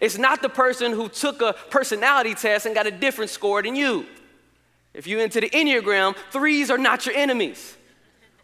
It's 0.00 0.18
not 0.18 0.42
the 0.42 0.48
person 0.48 0.92
who 0.92 1.08
took 1.08 1.40
a 1.40 1.54
personality 1.70 2.34
test 2.34 2.66
and 2.66 2.74
got 2.74 2.86
a 2.86 2.90
different 2.90 3.30
score 3.30 3.62
than 3.62 3.74
you. 3.74 4.06
If 4.92 5.06
you're 5.06 5.20
into 5.20 5.40
the 5.40 5.50
Enneagram, 5.50 6.16
threes 6.30 6.70
are 6.70 6.78
not 6.78 7.06
your 7.06 7.14
enemies, 7.14 7.76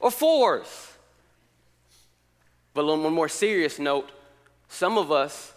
or 0.00 0.10
fours. 0.10 0.92
But 2.72 2.84
on 2.84 3.04
a 3.04 3.10
more 3.10 3.28
serious 3.28 3.78
note, 3.78 4.10
some 4.68 4.98
of 4.98 5.12
us 5.12 5.52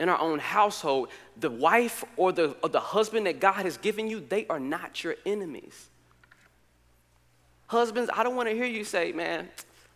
in 0.00 0.08
our 0.08 0.18
own 0.18 0.38
household, 0.38 1.08
the 1.38 1.50
wife 1.50 2.04
or 2.16 2.32
the, 2.32 2.56
or 2.62 2.68
the 2.68 2.80
husband 2.80 3.26
that 3.26 3.40
God 3.40 3.64
has 3.64 3.76
given 3.76 4.08
you, 4.08 4.20
they 4.20 4.46
are 4.48 4.58
not 4.58 5.04
your 5.04 5.14
enemies. 5.24 5.88
Husbands, 7.68 8.10
I 8.12 8.22
don't 8.22 8.34
want 8.34 8.48
to 8.48 8.54
hear 8.54 8.66
you 8.66 8.84
say, 8.84 9.12
man, 9.12 9.48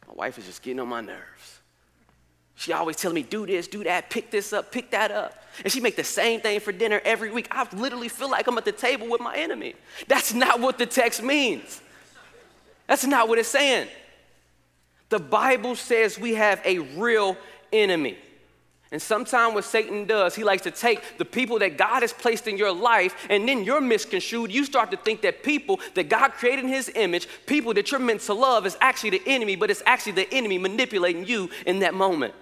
my 0.09 0.15
wife 0.15 0.39
is 0.39 0.47
just 0.47 0.63
getting 0.63 0.81
on 0.81 0.89
my 0.89 1.01
nerves. 1.01 1.61
She 2.55 2.73
always 2.73 2.97
telling 2.97 3.15
me, 3.15 3.23
do 3.23 3.45
this, 3.45 3.69
do 3.69 3.85
that, 3.85 4.09
pick 4.09 4.31
this 4.31 4.53
up, 4.53 4.73
pick 4.73 4.91
that 4.93 5.11
up. 5.11 5.43
And 5.63 5.73
she 5.73 5.81
make 5.81 5.95
the 5.95 6.05
same 6.05 6.41
thing 6.41 6.59
for 6.61 6.73
dinner 6.73 7.01
every 7.05 7.31
week. 7.31 7.49
I 7.51 7.67
literally 7.75 8.09
feel 8.09 8.31
like 8.31 8.47
I'm 8.47 8.57
at 8.57 8.65
the 8.65 8.73
table 8.73 9.09
with 9.09 9.21
my 9.21 9.37
enemy. 9.37 9.75
That's 10.09 10.33
not 10.33 10.61
what 10.61 10.79
the 10.79 10.87
text 10.87 11.23
means. 11.23 11.81
That's 12.87 13.05
not 13.05 13.29
what 13.29 13.39
it's 13.39 13.49
saying. 13.49 13.89
The 15.09 15.19
Bible 15.19 15.77
says 15.77 16.19
we 16.19 16.35
have 16.35 16.61
a 16.65 16.79
real 16.79 17.37
enemy. 17.73 18.17
And 18.97 19.03
sometimes 19.03 19.55
what 19.55 19.65
Satan 19.65 20.07
does, 20.07 20.35
he 20.35 20.43
likes 20.43 20.63
to 20.63 20.71
take 20.71 21.19
the 21.19 21.25
people 21.27 21.59
that 21.59 21.77
God 21.77 22.01
has 22.01 22.15
placed 22.15 22.49
in 22.49 22.57
your 22.57 22.73
life, 22.73 23.27
and 23.29 23.47
then 23.47 23.63
you're 23.63 23.83
misconstrued. 23.83 24.51
You 24.51 24.65
start 24.65 24.91
to 24.91 24.97
think 24.97 25.21
that 25.21 25.43
people 25.43 25.81
that 25.93 26.09
God 26.09 26.33
created 26.33 26.65
in 26.65 26.71
his 26.71 26.91
image, 26.95 27.29
people 27.45 27.75
that 27.75 27.91
you're 27.91 28.01
meant 28.01 28.23
to 28.23 28.33
love, 28.33 28.65
is 28.65 28.75
actually 28.81 29.11
the 29.11 29.23
enemy, 29.27 29.55
but 29.55 29.71
it's 29.71 29.83
actually 29.85 30.13
the 30.13 30.33
enemy 30.33 30.57
manipulating 30.57 31.27
you 31.27 31.51
in 31.67 31.81
that 31.81 31.93
moment. 31.93 32.33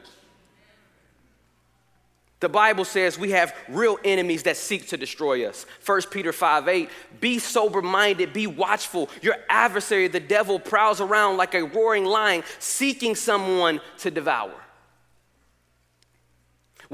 The 2.38 2.48
Bible 2.48 2.84
says 2.84 3.18
we 3.18 3.32
have 3.32 3.52
real 3.68 3.98
enemies 4.04 4.44
that 4.44 4.56
seek 4.56 4.86
to 4.90 4.96
destroy 4.96 5.48
us. 5.48 5.66
1 5.84 6.02
Peter 6.12 6.32
5 6.32 6.68
8, 6.68 6.88
be 7.20 7.40
sober 7.40 7.82
minded, 7.82 8.32
be 8.32 8.46
watchful. 8.46 9.10
Your 9.22 9.38
adversary, 9.48 10.06
the 10.06 10.20
devil, 10.20 10.60
prowls 10.60 11.00
around 11.00 11.36
like 11.36 11.54
a 11.54 11.64
roaring 11.64 12.04
lion, 12.04 12.44
seeking 12.60 13.16
someone 13.16 13.80
to 13.98 14.12
devour. 14.12 14.54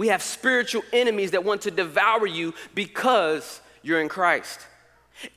We 0.00 0.08
have 0.08 0.22
spiritual 0.22 0.82
enemies 0.94 1.32
that 1.32 1.44
want 1.44 1.60
to 1.60 1.70
devour 1.70 2.26
you 2.26 2.54
because 2.74 3.60
you're 3.82 4.00
in 4.00 4.08
Christ. 4.08 4.66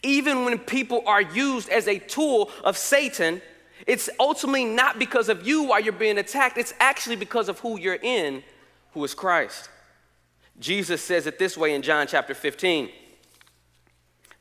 Even 0.03 0.46
when 0.46 0.58
people 0.58 1.03
are 1.05 1.22
used 1.22 1.67
as 1.67 1.86
a 1.86 2.00
tool 2.00 2.50
of 2.63 2.77
Satan, 2.77 3.41
it's 3.86 4.10
ultimately 4.22 4.63
not 4.63 5.00
because 5.00 5.27
of 5.27 5.46
you 5.46 5.63
why 5.63 5.79
you're 5.79 5.91
being 5.91 6.17
attacked, 6.17 6.58
it's 6.58 6.74
actually 6.79 7.17
because 7.17 7.50
of 7.50 7.60
who 7.60 7.77
you're 7.77 8.00
in, 8.01 8.41
who 8.93 9.03
is 9.03 9.13
Christ. 9.13 9.70
Jesus 10.62 11.01
says 11.01 11.27
it 11.27 11.38
this 11.38 11.58
way 11.58 11.75
in 11.75 11.82
John 11.82 12.08
chapter 12.08 12.34
15. 12.34 12.89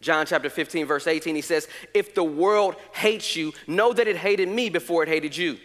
John 0.01 0.25
chapter 0.25 0.51
15, 0.51 0.87
verse 0.87 1.09
18, 1.09 1.35
he 1.35 1.41
says, 1.41 1.67
If 1.95 2.15
the 2.15 2.23
world 2.23 2.77
hates 2.93 3.35
you, 3.35 3.53
know 3.67 3.93
that 3.93 4.07
it 4.07 4.19
hated 4.19 4.49
me 4.49 4.71
before 4.71 5.03
it 5.03 5.09
hated 5.09 5.37
you. 5.37 5.59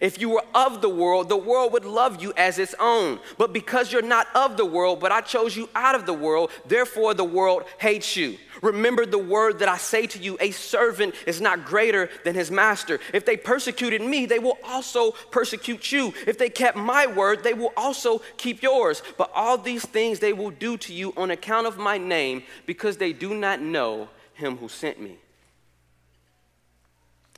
If 0.00 0.20
you 0.20 0.30
were 0.30 0.44
of 0.52 0.82
the 0.82 0.88
world, 0.88 1.28
the 1.28 1.36
world 1.36 1.72
would 1.72 1.84
love 1.84 2.20
you 2.20 2.32
as 2.36 2.58
its 2.58 2.74
own. 2.80 3.20
But 3.38 3.52
because 3.52 3.92
you're 3.92 4.02
not 4.02 4.26
of 4.34 4.56
the 4.56 4.64
world, 4.64 4.98
but 4.98 5.12
I 5.12 5.20
chose 5.20 5.56
you 5.56 5.68
out 5.76 5.94
of 5.94 6.06
the 6.06 6.12
world, 6.12 6.50
therefore 6.66 7.14
the 7.14 7.24
world 7.24 7.64
hates 7.78 8.16
you. 8.16 8.36
Remember 8.62 9.06
the 9.06 9.18
word 9.18 9.60
that 9.60 9.68
I 9.68 9.76
say 9.76 10.06
to 10.08 10.18
you 10.18 10.36
a 10.40 10.50
servant 10.50 11.14
is 11.26 11.40
not 11.40 11.64
greater 11.64 12.10
than 12.24 12.34
his 12.34 12.50
master. 12.50 12.98
If 13.14 13.24
they 13.24 13.36
persecuted 13.36 14.02
me, 14.02 14.26
they 14.26 14.40
will 14.40 14.58
also 14.64 15.12
persecute 15.30 15.92
you. 15.92 16.12
If 16.26 16.36
they 16.36 16.50
kept 16.50 16.76
my 16.76 17.06
word, 17.06 17.44
they 17.44 17.54
will 17.54 17.72
also 17.76 18.22
keep 18.38 18.62
yours. 18.62 19.02
But 19.16 19.30
all 19.34 19.56
these 19.56 19.84
things 19.86 20.18
they 20.18 20.32
will 20.32 20.50
do 20.50 20.76
to 20.78 20.92
you 20.92 21.12
on 21.16 21.30
account 21.30 21.66
of 21.66 21.78
my 21.78 21.96
name, 21.96 22.42
because 22.66 22.96
they 22.96 23.12
do 23.12 23.34
not 23.34 23.60
know 23.60 24.08
him 24.34 24.56
who 24.56 24.68
sent 24.68 25.00
me. 25.00 25.18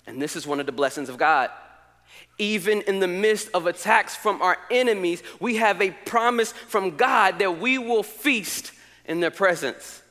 And 0.06 0.22
this 0.22 0.34
is 0.34 0.46
one 0.46 0.60
of 0.60 0.66
the 0.66 0.72
blessings 0.72 1.10
of 1.10 1.18
God 1.18 1.50
even 2.38 2.82
in 2.82 3.00
the 3.00 3.08
midst 3.08 3.48
of 3.52 3.66
attacks 3.66 4.14
from 4.14 4.40
our 4.40 4.56
enemies, 4.70 5.22
we 5.40 5.56
have 5.56 5.82
a 5.82 5.90
promise 5.90 6.52
from 6.52 6.96
God 6.96 7.38
that 7.40 7.58
we 7.58 7.78
will 7.78 8.02
feast 8.02 8.72
in 9.04 9.20
their 9.20 9.30
presence. 9.30 10.02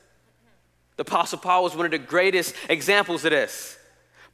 The 0.98 1.02
Apostle 1.02 1.40
Paul 1.40 1.64
was 1.64 1.76
one 1.76 1.86
of 1.86 1.92
the 1.92 1.98
greatest 1.98 2.56
examples 2.70 3.24
of 3.24 3.32
this. 3.32 3.78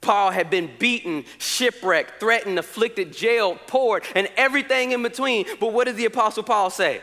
Paul 0.01 0.31
had 0.31 0.49
been 0.49 0.69
beaten, 0.79 1.23
shipwrecked, 1.37 2.19
threatened, 2.19 2.59
afflicted, 2.59 3.13
jailed, 3.13 3.59
poured, 3.67 4.03
and 4.15 4.27
everything 4.35 4.91
in 4.91 5.01
between. 5.01 5.45
But 5.59 5.71
what 5.71 5.85
did 5.85 5.95
the 5.95 6.05
Apostle 6.05 6.43
Paul 6.43 6.69
say? 6.69 7.01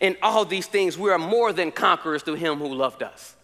In 0.00 0.16
all 0.22 0.44
these 0.44 0.66
things, 0.66 0.98
we 0.98 1.10
are 1.10 1.18
more 1.18 1.52
than 1.52 1.70
conquerors 1.70 2.22
through 2.22 2.34
him 2.34 2.58
who 2.58 2.74
loved 2.74 3.02
us. 3.02 3.34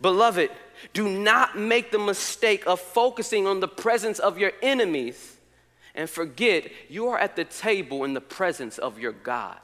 Beloved, 0.00 0.50
do 0.92 1.08
not 1.08 1.58
make 1.58 1.90
the 1.90 1.98
mistake 1.98 2.66
of 2.66 2.80
focusing 2.80 3.46
on 3.46 3.60
the 3.60 3.68
presence 3.68 4.18
of 4.18 4.38
your 4.38 4.52
enemies 4.62 5.36
and 5.94 6.10
forget 6.10 6.70
you 6.88 7.08
are 7.08 7.18
at 7.18 7.36
the 7.36 7.44
table 7.44 8.04
in 8.04 8.14
the 8.14 8.20
presence 8.20 8.78
of 8.78 8.98
your 8.98 9.12
God. 9.12 9.58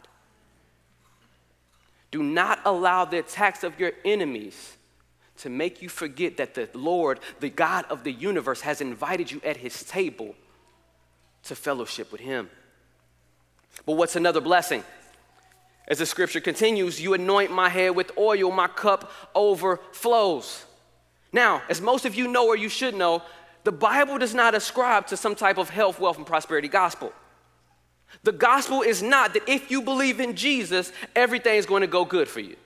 Do 2.10 2.22
not 2.22 2.60
allow 2.64 3.04
the 3.04 3.18
attacks 3.18 3.62
of 3.62 3.78
your 3.78 3.92
enemies 4.04 4.76
to 5.38 5.48
make 5.48 5.80
you 5.80 5.88
forget 5.88 6.36
that 6.36 6.54
the 6.54 6.68
Lord, 6.74 7.20
the 7.40 7.50
God 7.50 7.84
of 7.88 8.04
the 8.04 8.12
universe, 8.12 8.60
has 8.62 8.80
invited 8.80 9.30
you 9.30 9.40
at 9.44 9.56
his 9.56 9.82
table 9.84 10.34
to 11.44 11.54
fellowship 11.54 12.12
with 12.12 12.20
Him. 12.20 12.50
But 13.86 13.94
what's 13.94 14.16
another 14.16 14.40
blessing? 14.40 14.84
As 15.88 15.98
the 15.98 16.06
scripture 16.06 16.40
continues, 16.40 17.00
you 17.00 17.14
anoint 17.14 17.50
my 17.50 17.68
head 17.68 17.96
with 17.96 18.12
oil, 18.16 18.50
my 18.50 18.68
cup 18.68 19.10
overflows. 19.34 20.64
Now, 21.32 21.62
as 21.68 21.80
most 21.80 22.04
of 22.04 22.14
you 22.14 22.28
know 22.28 22.46
or 22.46 22.56
you 22.56 22.68
should 22.68 22.94
know, 22.94 23.22
the 23.64 23.72
Bible 23.72 24.18
does 24.18 24.34
not 24.34 24.54
ascribe 24.54 25.06
to 25.08 25.16
some 25.16 25.34
type 25.34 25.58
of 25.58 25.70
health, 25.70 26.00
wealth, 26.00 26.16
and 26.16 26.26
prosperity 26.26 26.68
gospel. 26.68 27.12
The 28.22 28.32
gospel 28.32 28.82
is 28.82 29.02
not 29.02 29.34
that 29.34 29.48
if 29.48 29.70
you 29.70 29.82
believe 29.82 30.18
in 30.20 30.34
Jesus, 30.34 30.92
everything 31.14 31.56
is 31.56 31.66
going 31.66 31.82
to 31.82 31.86
go 31.86 32.04
good 32.04 32.28
for 32.28 32.40
you. 32.40 32.56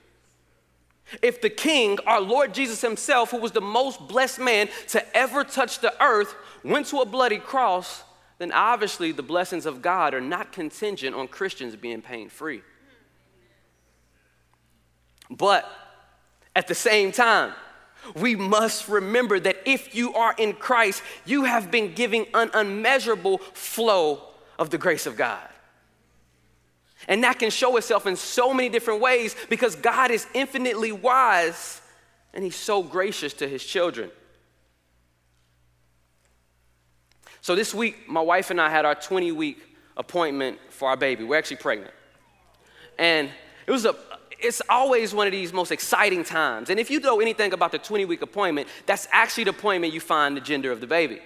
If 1.20 1.42
the 1.42 1.50
king, 1.50 1.98
our 2.06 2.20
Lord 2.20 2.54
Jesus 2.54 2.80
himself, 2.80 3.30
who 3.30 3.38
was 3.38 3.52
the 3.52 3.60
most 3.60 4.08
blessed 4.08 4.40
man 4.40 4.68
to 4.88 5.16
ever 5.16 5.44
touch 5.44 5.80
the 5.80 5.92
earth, 6.02 6.34
went 6.62 6.86
to 6.86 6.98
a 6.98 7.06
bloody 7.06 7.38
cross, 7.38 8.02
then 8.38 8.52
obviously 8.52 9.12
the 9.12 9.22
blessings 9.22 9.66
of 9.66 9.82
God 9.82 10.14
are 10.14 10.20
not 10.20 10.52
contingent 10.52 11.14
on 11.14 11.28
Christians 11.28 11.76
being 11.76 12.00
pain 12.00 12.30
free. 12.30 12.62
But 15.30 15.70
at 16.56 16.68
the 16.68 16.74
same 16.74 17.12
time, 17.12 17.52
we 18.14 18.36
must 18.36 18.88
remember 18.88 19.40
that 19.40 19.56
if 19.66 19.94
you 19.94 20.14
are 20.14 20.34
in 20.38 20.52
Christ, 20.54 21.02
you 21.24 21.44
have 21.44 21.70
been 21.70 21.94
giving 21.94 22.26
an 22.34 22.50
unmeasurable 22.54 23.38
flow 23.38 24.22
of 24.58 24.70
the 24.70 24.78
grace 24.78 25.06
of 25.06 25.16
God. 25.16 25.48
And 27.08 27.24
that 27.24 27.38
can 27.38 27.50
show 27.50 27.76
itself 27.76 28.06
in 28.06 28.16
so 28.16 28.54
many 28.54 28.68
different 28.68 29.00
ways 29.00 29.36
because 29.48 29.76
God 29.76 30.10
is 30.10 30.26
infinitely 30.34 30.92
wise 30.92 31.80
and 32.32 32.42
He's 32.42 32.56
so 32.56 32.82
gracious 32.82 33.32
to 33.34 33.48
His 33.48 33.64
children. 33.64 34.10
So 37.40 37.54
this 37.54 37.74
week, 37.74 38.08
my 38.08 38.22
wife 38.22 38.50
and 38.50 38.60
I 38.60 38.70
had 38.70 38.86
our 38.86 38.94
20 38.94 39.32
week 39.32 39.58
appointment 39.96 40.58
for 40.70 40.88
our 40.88 40.96
baby. 40.96 41.24
We're 41.24 41.36
actually 41.36 41.58
pregnant. 41.58 41.92
And 42.98 43.28
it 43.66 43.70
was 43.70 43.84
a, 43.84 43.94
it's 44.44 44.60
always 44.68 45.14
one 45.14 45.26
of 45.26 45.32
these 45.32 45.52
most 45.52 45.72
exciting 45.72 46.22
times. 46.22 46.68
And 46.68 46.78
if 46.78 46.90
you 46.90 47.00
know 47.00 47.20
anything 47.20 47.52
about 47.52 47.72
the 47.72 47.78
20 47.78 48.04
week 48.04 48.22
appointment, 48.22 48.68
that's 48.86 49.08
actually 49.10 49.44
the 49.44 49.50
appointment 49.50 49.94
you 49.94 50.00
find 50.00 50.36
the 50.36 50.40
gender 50.40 50.70
of 50.70 50.80
the 50.80 50.86
baby. 50.86 51.20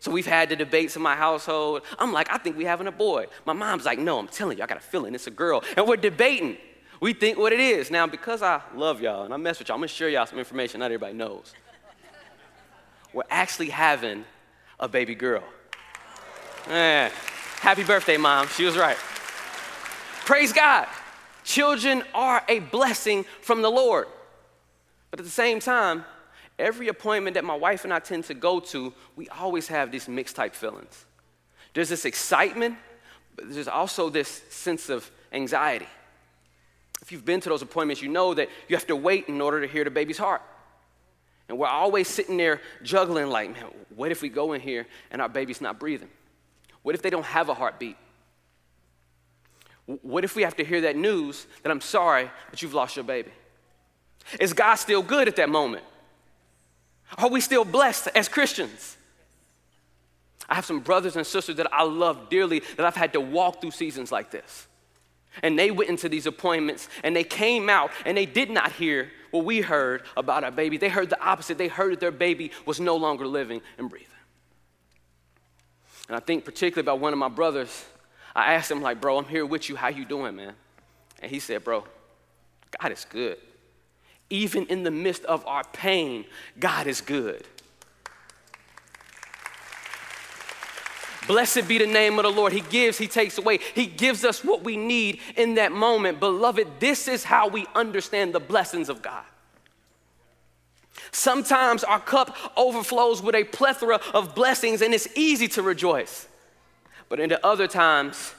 So 0.00 0.10
we've 0.10 0.26
had 0.26 0.48
the 0.48 0.56
debates 0.56 0.96
in 0.96 1.02
my 1.02 1.16
household. 1.16 1.82
I'm 1.98 2.12
like, 2.12 2.32
I 2.32 2.38
think 2.38 2.56
we're 2.56 2.68
having 2.68 2.86
a 2.86 2.92
boy. 2.92 3.26
My 3.44 3.52
mom's 3.52 3.84
like, 3.84 3.98
no, 3.98 4.18
I'm 4.18 4.28
telling 4.28 4.58
you, 4.58 4.64
I 4.64 4.66
got 4.66 4.78
a 4.78 4.80
feeling 4.80 5.14
it's 5.14 5.26
a 5.26 5.30
girl. 5.30 5.62
And 5.76 5.86
we're 5.86 5.96
debating. 5.96 6.56
We 7.00 7.12
think 7.12 7.36
what 7.36 7.52
it 7.52 7.60
is. 7.60 7.90
Now, 7.90 8.06
because 8.06 8.42
I 8.42 8.62
love 8.74 9.00
y'all 9.00 9.24
and 9.24 9.34
I 9.34 9.36
mess 9.36 9.58
with 9.58 9.68
y'all, 9.68 9.74
I'm 9.74 9.80
gonna 9.80 9.88
share 9.88 10.08
y'all 10.08 10.26
some 10.26 10.38
information 10.38 10.80
not 10.80 10.86
everybody 10.86 11.14
knows. 11.14 11.52
We're 13.12 13.24
actually 13.30 13.70
having 13.70 14.24
a 14.78 14.88
baby 14.88 15.14
girl. 15.14 15.42
Eh, 16.68 17.10
happy 17.60 17.82
birthday, 17.82 18.16
mom. 18.16 18.48
She 18.48 18.64
was 18.64 18.76
right. 18.76 18.96
Praise 20.24 20.52
God. 20.52 20.86
Children 21.48 22.04
are 22.12 22.44
a 22.46 22.58
blessing 22.58 23.24
from 23.40 23.62
the 23.62 23.70
Lord. 23.70 24.06
But 25.10 25.18
at 25.18 25.24
the 25.24 25.32
same 25.32 25.60
time, 25.60 26.04
every 26.58 26.88
appointment 26.88 27.32
that 27.34 27.44
my 27.44 27.54
wife 27.54 27.84
and 27.84 27.94
I 27.94 28.00
tend 28.00 28.24
to 28.24 28.34
go 28.34 28.60
to, 28.60 28.92
we 29.16 29.30
always 29.30 29.66
have 29.68 29.90
these 29.90 30.08
mixed 30.08 30.36
type 30.36 30.54
feelings. 30.54 31.06
There's 31.72 31.88
this 31.88 32.04
excitement, 32.04 32.76
but 33.34 33.50
there's 33.50 33.66
also 33.66 34.10
this 34.10 34.28
sense 34.50 34.90
of 34.90 35.10
anxiety. 35.32 35.88
If 37.00 37.12
you've 37.12 37.24
been 37.24 37.40
to 37.40 37.48
those 37.48 37.62
appointments, 37.62 38.02
you 38.02 38.10
know 38.10 38.34
that 38.34 38.50
you 38.68 38.76
have 38.76 38.86
to 38.88 38.96
wait 38.96 39.28
in 39.28 39.40
order 39.40 39.62
to 39.62 39.66
hear 39.66 39.84
the 39.84 39.90
baby's 39.90 40.18
heart. 40.18 40.42
And 41.48 41.56
we're 41.56 41.66
always 41.66 42.08
sitting 42.08 42.36
there 42.36 42.60
juggling, 42.82 43.28
like, 43.28 43.54
man, 43.54 43.64
what 43.96 44.12
if 44.12 44.20
we 44.20 44.28
go 44.28 44.52
in 44.52 44.60
here 44.60 44.86
and 45.10 45.22
our 45.22 45.30
baby's 45.30 45.62
not 45.62 45.80
breathing? 45.80 46.10
What 46.82 46.94
if 46.94 47.00
they 47.00 47.08
don't 47.08 47.24
have 47.24 47.48
a 47.48 47.54
heartbeat? 47.54 47.96
What 50.02 50.22
if 50.22 50.36
we 50.36 50.42
have 50.42 50.54
to 50.56 50.64
hear 50.64 50.82
that 50.82 50.96
news 50.96 51.46
that 51.62 51.70
I'm 51.70 51.80
sorry, 51.80 52.30
but 52.50 52.60
you've 52.60 52.74
lost 52.74 52.96
your 52.96 53.06
baby? 53.06 53.30
Is 54.38 54.52
God 54.52 54.74
still 54.74 55.02
good 55.02 55.28
at 55.28 55.36
that 55.36 55.48
moment? 55.48 55.82
Are 57.16 57.30
we 57.30 57.40
still 57.40 57.64
blessed 57.64 58.08
as 58.14 58.28
Christians? 58.28 58.98
I 60.46 60.54
have 60.54 60.66
some 60.66 60.80
brothers 60.80 61.16
and 61.16 61.26
sisters 61.26 61.56
that 61.56 61.72
I 61.72 61.84
love 61.84 62.28
dearly 62.28 62.60
that 62.76 62.84
I've 62.84 62.96
had 62.96 63.14
to 63.14 63.20
walk 63.20 63.62
through 63.62 63.70
seasons 63.70 64.12
like 64.12 64.30
this. 64.30 64.66
And 65.42 65.58
they 65.58 65.70
went 65.70 65.88
into 65.88 66.10
these 66.10 66.26
appointments 66.26 66.88
and 67.02 67.16
they 67.16 67.24
came 67.24 67.70
out 67.70 67.90
and 68.04 68.14
they 68.14 68.26
did 68.26 68.50
not 68.50 68.72
hear 68.72 69.10
what 69.30 69.46
we 69.46 69.62
heard 69.62 70.02
about 70.18 70.44
our 70.44 70.50
baby. 70.50 70.76
They 70.76 70.88
heard 70.90 71.08
the 71.08 71.22
opposite. 71.22 71.56
They 71.56 71.68
heard 71.68 71.92
that 71.92 72.00
their 72.00 72.10
baby 72.10 72.50
was 72.66 72.78
no 72.78 72.96
longer 72.96 73.26
living 73.26 73.62
and 73.78 73.88
breathing. 73.88 74.08
And 76.08 76.16
I 76.16 76.20
think 76.20 76.44
particularly 76.44 76.84
about 76.84 77.00
one 77.00 77.14
of 77.14 77.18
my 77.18 77.28
brothers. 77.28 77.86
I 78.34 78.54
asked 78.54 78.70
him, 78.70 78.82
like, 78.82 79.00
bro, 79.00 79.18
I'm 79.18 79.24
here 79.24 79.46
with 79.46 79.68
you. 79.68 79.76
How 79.76 79.88
you 79.88 80.04
doing, 80.04 80.36
man? 80.36 80.54
And 81.20 81.30
he 81.30 81.40
said, 81.40 81.64
bro, 81.64 81.84
God 82.80 82.92
is 82.92 83.04
good. 83.04 83.38
Even 84.30 84.66
in 84.66 84.82
the 84.82 84.90
midst 84.90 85.24
of 85.24 85.46
our 85.46 85.64
pain, 85.72 86.24
God 86.58 86.86
is 86.86 87.00
good. 87.00 87.44
Blessed 91.26 91.68
be 91.68 91.76
the 91.76 91.86
name 91.86 92.18
of 92.18 92.24
the 92.24 92.30
Lord. 92.30 92.54
He 92.54 92.62
gives, 92.62 92.96
He 92.96 93.06
takes 93.06 93.36
away. 93.36 93.58
He 93.74 93.86
gives 93.86 94.24
us 94.24 94.42
what 94.42 94.64
we 94.64 94.78
need 94.78 95.20
in 95.36 95.54
that 95.54 95.72
moment. 95.72 96.20
Beloved, 96.20 96.80
this 96.80 97.06
is 97.06 97.22
how 97.22 97.48
we 97.48 97.66
understand 97.74 98.34
the 98.34 98.40
blessings 98.40 98.88
of 98.88 99.02
God. 99.02 99.24
Sometimes 101.12 101.84
our 101.84 102.00
cup 102.00 102.34
overflows 102.56 103.22
with 103.22 103.34
a 103.34 103.44
plethora 103.44 104.00
of 104.14 104.34
blessings 104.34 104.82
and 104.82 104.94
it's 104.94 105.08
easy 105.16 105.48
to 105.48 105.62
rejoice. 105.62 106.28
But 107.08 107.20
in 107.20 107.28
the 107.28 107.44
other 107.44 107.66
times, 107.66 108.34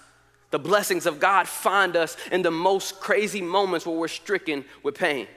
the 0.52 0.60
blessings 0.60 1.06
of 1.06 1.20
God 1.20 1.48
find 1.48 1.96
us 1.96 2.18
in 2.32 2.42
the 2.42 2.52
most 2.52 3.00
crazy 3.00 3.42
moments 3.42 3.86
where 3.86 3.96
we're 3.96 4.08
stricken 4.08 4.66
with 4.84 4.96
pain. 4.96 5.28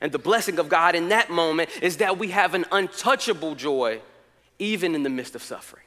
And 0.00 0.10
the 0.10 0.18
blessing 0.18 0.58
of 0.58 0.68
God 0.68 0.94
in 0.94 1.10
that 1.10 1.30
moment 1.30 1.70
is 1.80 1.98
that 1.98 2.18
we 2.18 2.28
have 2.28 2.54
an 2.54 2.64
untouchable 2.72 3.54
joy 3.54 4.00
even 4.58 4.94
in 4.94 5.02
the 5.02 5.10
midst 5.10 5.34
of 5.34 5.42
suffering. 5.42 5.84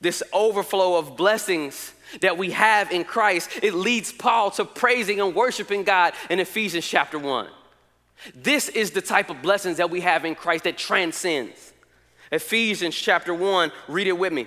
This 0.00 0.22
overflow 0.32 0.98
of 0.98 1.16
blessings 1.16 1.92
that 2.20 2.36
we 2.36 2.50
have 2.50 2.90
in 2.90 3.04
Christ, 3.04 3.50
it 3.62 3.74
leads 3.74 4.12
Paul 4.12 4.50
to 4.52 4.64
praising 4.64 5.20
and 5.20 5.34
worshiping 5.34 5.84
God 5.84 6.14
in 6.28 6.40
Ephesians 6.40 6.86
chapter 6.86 7.18
1. 7.18 7.48
This 8.34 8.68
is 8.68 8.92
the 8.92 9.00
type 9.00 9.30
of 9.30 9.42
blessings 9.42 9.78
that 9.78 9.90
we 9.90 10.00
have 10.00 10.24
in 10.24 10.34
Christ 10.34 10.64
that 10.64 10.78
transcends. 10.78 11.72
Ephesians 12.30 12.94
chapter 12.94 13.34
1, 13.34 13.72
read 13.88 14.06
it 14.06 14.18
with 14.18 14.32
me. 14.32 14.46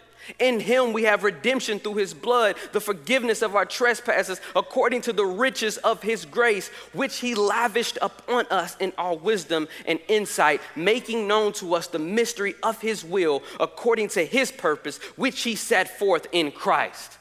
In 0.39 0.59
him 0.59 0.93
we 0.93 1.03
have 1.03 1.23
redemption 1.23 1.79
through 1.79 1.95
his 1.95 2.13
blood, 2.13 2.55
the 2.71 2.81
forgiveness 2.81 3.41
of 3.41 3.55
our 3.55 3.65
trespasses, 3.65 4.41
according 4.55 5.01
to 5.01 5.13
the 5.13 5.25
riches 5.25 5.77
of 5.77 6.01
his 6.01 6.25
grace, 6.25 6.69
which 6.93 7.19
he 7.19 7.35
lavished 7.35 7.97
upon 8.01 8.45
us 8.47 8.75
in 8.79 8.93
all 8.97 9.17
wisdom 9.17 9.67
and 9.85 9.99
insight, 10.07 10.61
making 10.75 11.27
known 11.27 11.53
to 11.53 11.73
us 11.75 11.87
the 11.87 11.99
mystery 11.99 12.55
of 12.63 12.81
his 12.81 13.03
will, 13.03 13.43
according 13.59 14.09
to 14.09 14.23
his 14.23 14.51
purpose, 14.51 14.97
which 15.15 15.41
he 15.41 15.55
set 15.55 15.99
forth 15.99 16.27
in 16.31 16.51
Christ. 16.51 17.17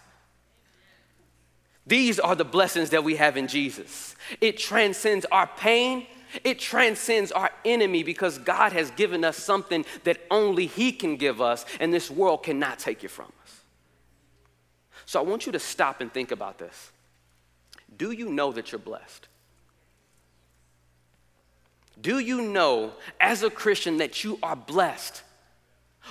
These 1.86 2.20
are 2.20 2.36
the 2.36 2.44
blessings 2.44 2.90
that 2.90 3.02
we 3.02 3.16
have 3.16 3.36
in 3.36 3.48
Jesus. 3.48 4.14
It 4.40 4.58
transcends 4.58 5.26
our 5.32 5.46
pain 5.46 6.06
it 6.44 6.58
transcends 6.58 7.32
our 7.32 7.50
enemy 7.64 8.02
because 8.02 8.38
God 8.38 8.72
has 8.72 8.90
given 8.92 9.24
us 9.24 9.36
something 9.36 9.84
that 10.04 10.18
only 10.30 10.66
He 10.66 10.92
can 10.92 11.16
give 11.16 11.40
us, 11.40 11.64
and 11.80 11.92
this 11.92 12.10
world 12.10 12.42
cannot 12.42 12.78
take 12.78 13.04
it 13.04 13.10
from 13.10 13.32
us. 13.42 13.60
So 15.06 15.18
I 15.20 15.24
want 15.24 15.46
you 15.46 15.52
to 15.52 15.58
stop 15.58 16.00
and 16.00 16.12
think 16.12 16.30
about 16.30 16.58
this. 16.58 16.92
Do 17.96 18.12
you 18.12 18.30
know 18.30 18.52
that 18.52 18.70
you're 18.70 18.78
blessed? 18.78 19.26
Do 22.00 22.18
you 22.18 22.42
know 22.42 22.92
as 23.20 23.42
a 23.42 23.50
Christian 23.50 23.98
that 23.98 24.24
you 24.24 24.38
are 24.42 24.56
blessed? 24.56 25.22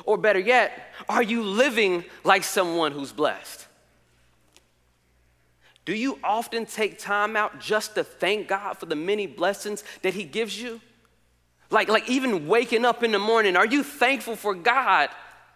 Or 0.03 0.17
better 0.17 0.39
yet, 0.39 0.93
are 1.07 1.23
you 1.23 1.41
living 1.41 2.05
like 2.23 2.43
someone 2.43 2.91
who's 2.91 3.11
blessed? 3.11 3.65
Do 5.89 5.95
you 5.95 6.19
often 6.23 6.67
take 6.67 6.99
time 6.99 7.35
out 7.35 7.59
just 7.59 7.95
to 7.95 8.03
thank 8.03 8.47
God 8.47 8.77
for 8.77 8.85
the 8.85 8.95
many 8.95 9.25
blessings 9.25 9.83
that 10.03 10.13
He 10.13 10.23
gives 10.23 10.61
you? 10.61 10.81
Like, 11.71 11.89
like 11.89 12.07
even 12.07 12.47
waking 12.47 12.85
up 12.85 13.01
in 13.01 13.11
the 13.11 13.17
morning, 13.17 13.55
are 13.55 13.65
you 13.65 13.81
thankful 13.81 14.35
for 14.35 14.53
God 14.53 15.09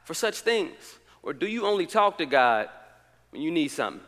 for 0.06 0.15
such 0.15 0.39
things? 0.39 0.98
Or 1.22 1.34
do 1.34 1.46
you 1.46 1.67
only 1.67 1.86
talk 1.86 2.17
to 2.17 2.26
God 2.26 2.67
when 3.30 3.43
you 3.43 3.52
need 3.52 3.67
something? 3.67 4.02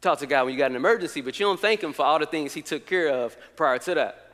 Talk 0.00 0.20
to 0.20 0.28
God 0.28 0.44
when 0.44 0.52
you 0.52 0.58
got 0.60 0.70
an 0.70 0.76
emergency, 0.76 1.22
but 1.22 1.40
you 1.40 1.44
don't 1.44 1.58
thank 1.58 1.82
Him 1.82 1.92
for 1.92 2.04
all 2.04 2.20
the 2.20 2.26
things 2.26 2.54
He 2.54 2.62
took 2.62 2.86
care 2.86 3.08
of 3.08 3.36
prior 3.56 3.80
to 3.80 3.94
that. 3.96 4.30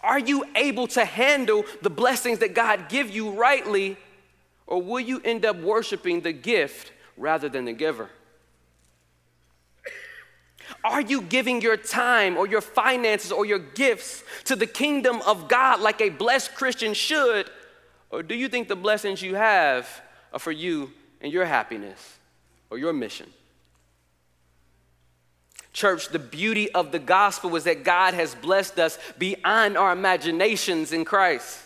Are 0.00 0.18
you 0.18 0.44
able 0.56 0.88
to 0.88 1.04
handle 1.04 1.64
the 1.82 1.90
blessings 1.90 2.40
that 2.40 2.52
God 2.52 2.88
give 2.88 3.10
you 3.10 3.30
rightly, 3.30 3.96
or 4.66 4.82
will 4.82 4.98
you 4.98 5.22
end 5.24 5.46
up 5.46 5.54
worshiping 5.60 6.22
the 6.22 6.32
gift 6.32 6.90
rather 7.16 7.48
than 7.48 7.66
the 7.66 7.72
giver? 7.72 8.10
Are 10.84 11.00
you 11.00 11.22
giving 11.22 11.60
your 11.60 11.76
time 11.76 12.36
or 12.36 12.46
your 12.46 12.60
finances 12.60 13.32
or 13.32 13.44
your 13.44 13.58
gifts 13.58 14.22
to 14.44 14.56
the 14.56 14.66
kingdom 14.66 15.20
of 15.26 15.48
God 15.48 15.80
like 15.80 16.00
a 16.00 16.08
blessed 16.08 16.54
Christian 16.54 16.94
should? 16.94 17.50
Or 18.10 18.22
do 18.22 18.34
you 18.34 18.48
think 18.48 18.68
the 18.68 18.76
blessings 18.76 19.22
you 19.22 19.34
have 19.34 19.88
are 20.32 20.38
for 20.38 20.52
you 20.52 20.92
and 21.20 21.32
your 21.32 21.44
happiness 21.44 22.18
or 22.70 22.78
your 22.78 22.92
mission? 22.92 23.28
Church, 25.72 26.08
the 26.08 26.18
beauty 26.18 26.70
of 26.72 26.92
the 26.92 26.98
gospel 26.98 27.56
is 27.56 27.64
that 27.64 27.82
God 27.82 28.12
has 28.12 28.34
blessed 28.34 28.78
us 28.78 28.98
beyond 29.18 29.78
our 29.78 29.92
imaginations 29.92 30.92
in 30.92 31.04
Christ. 31.04 31.58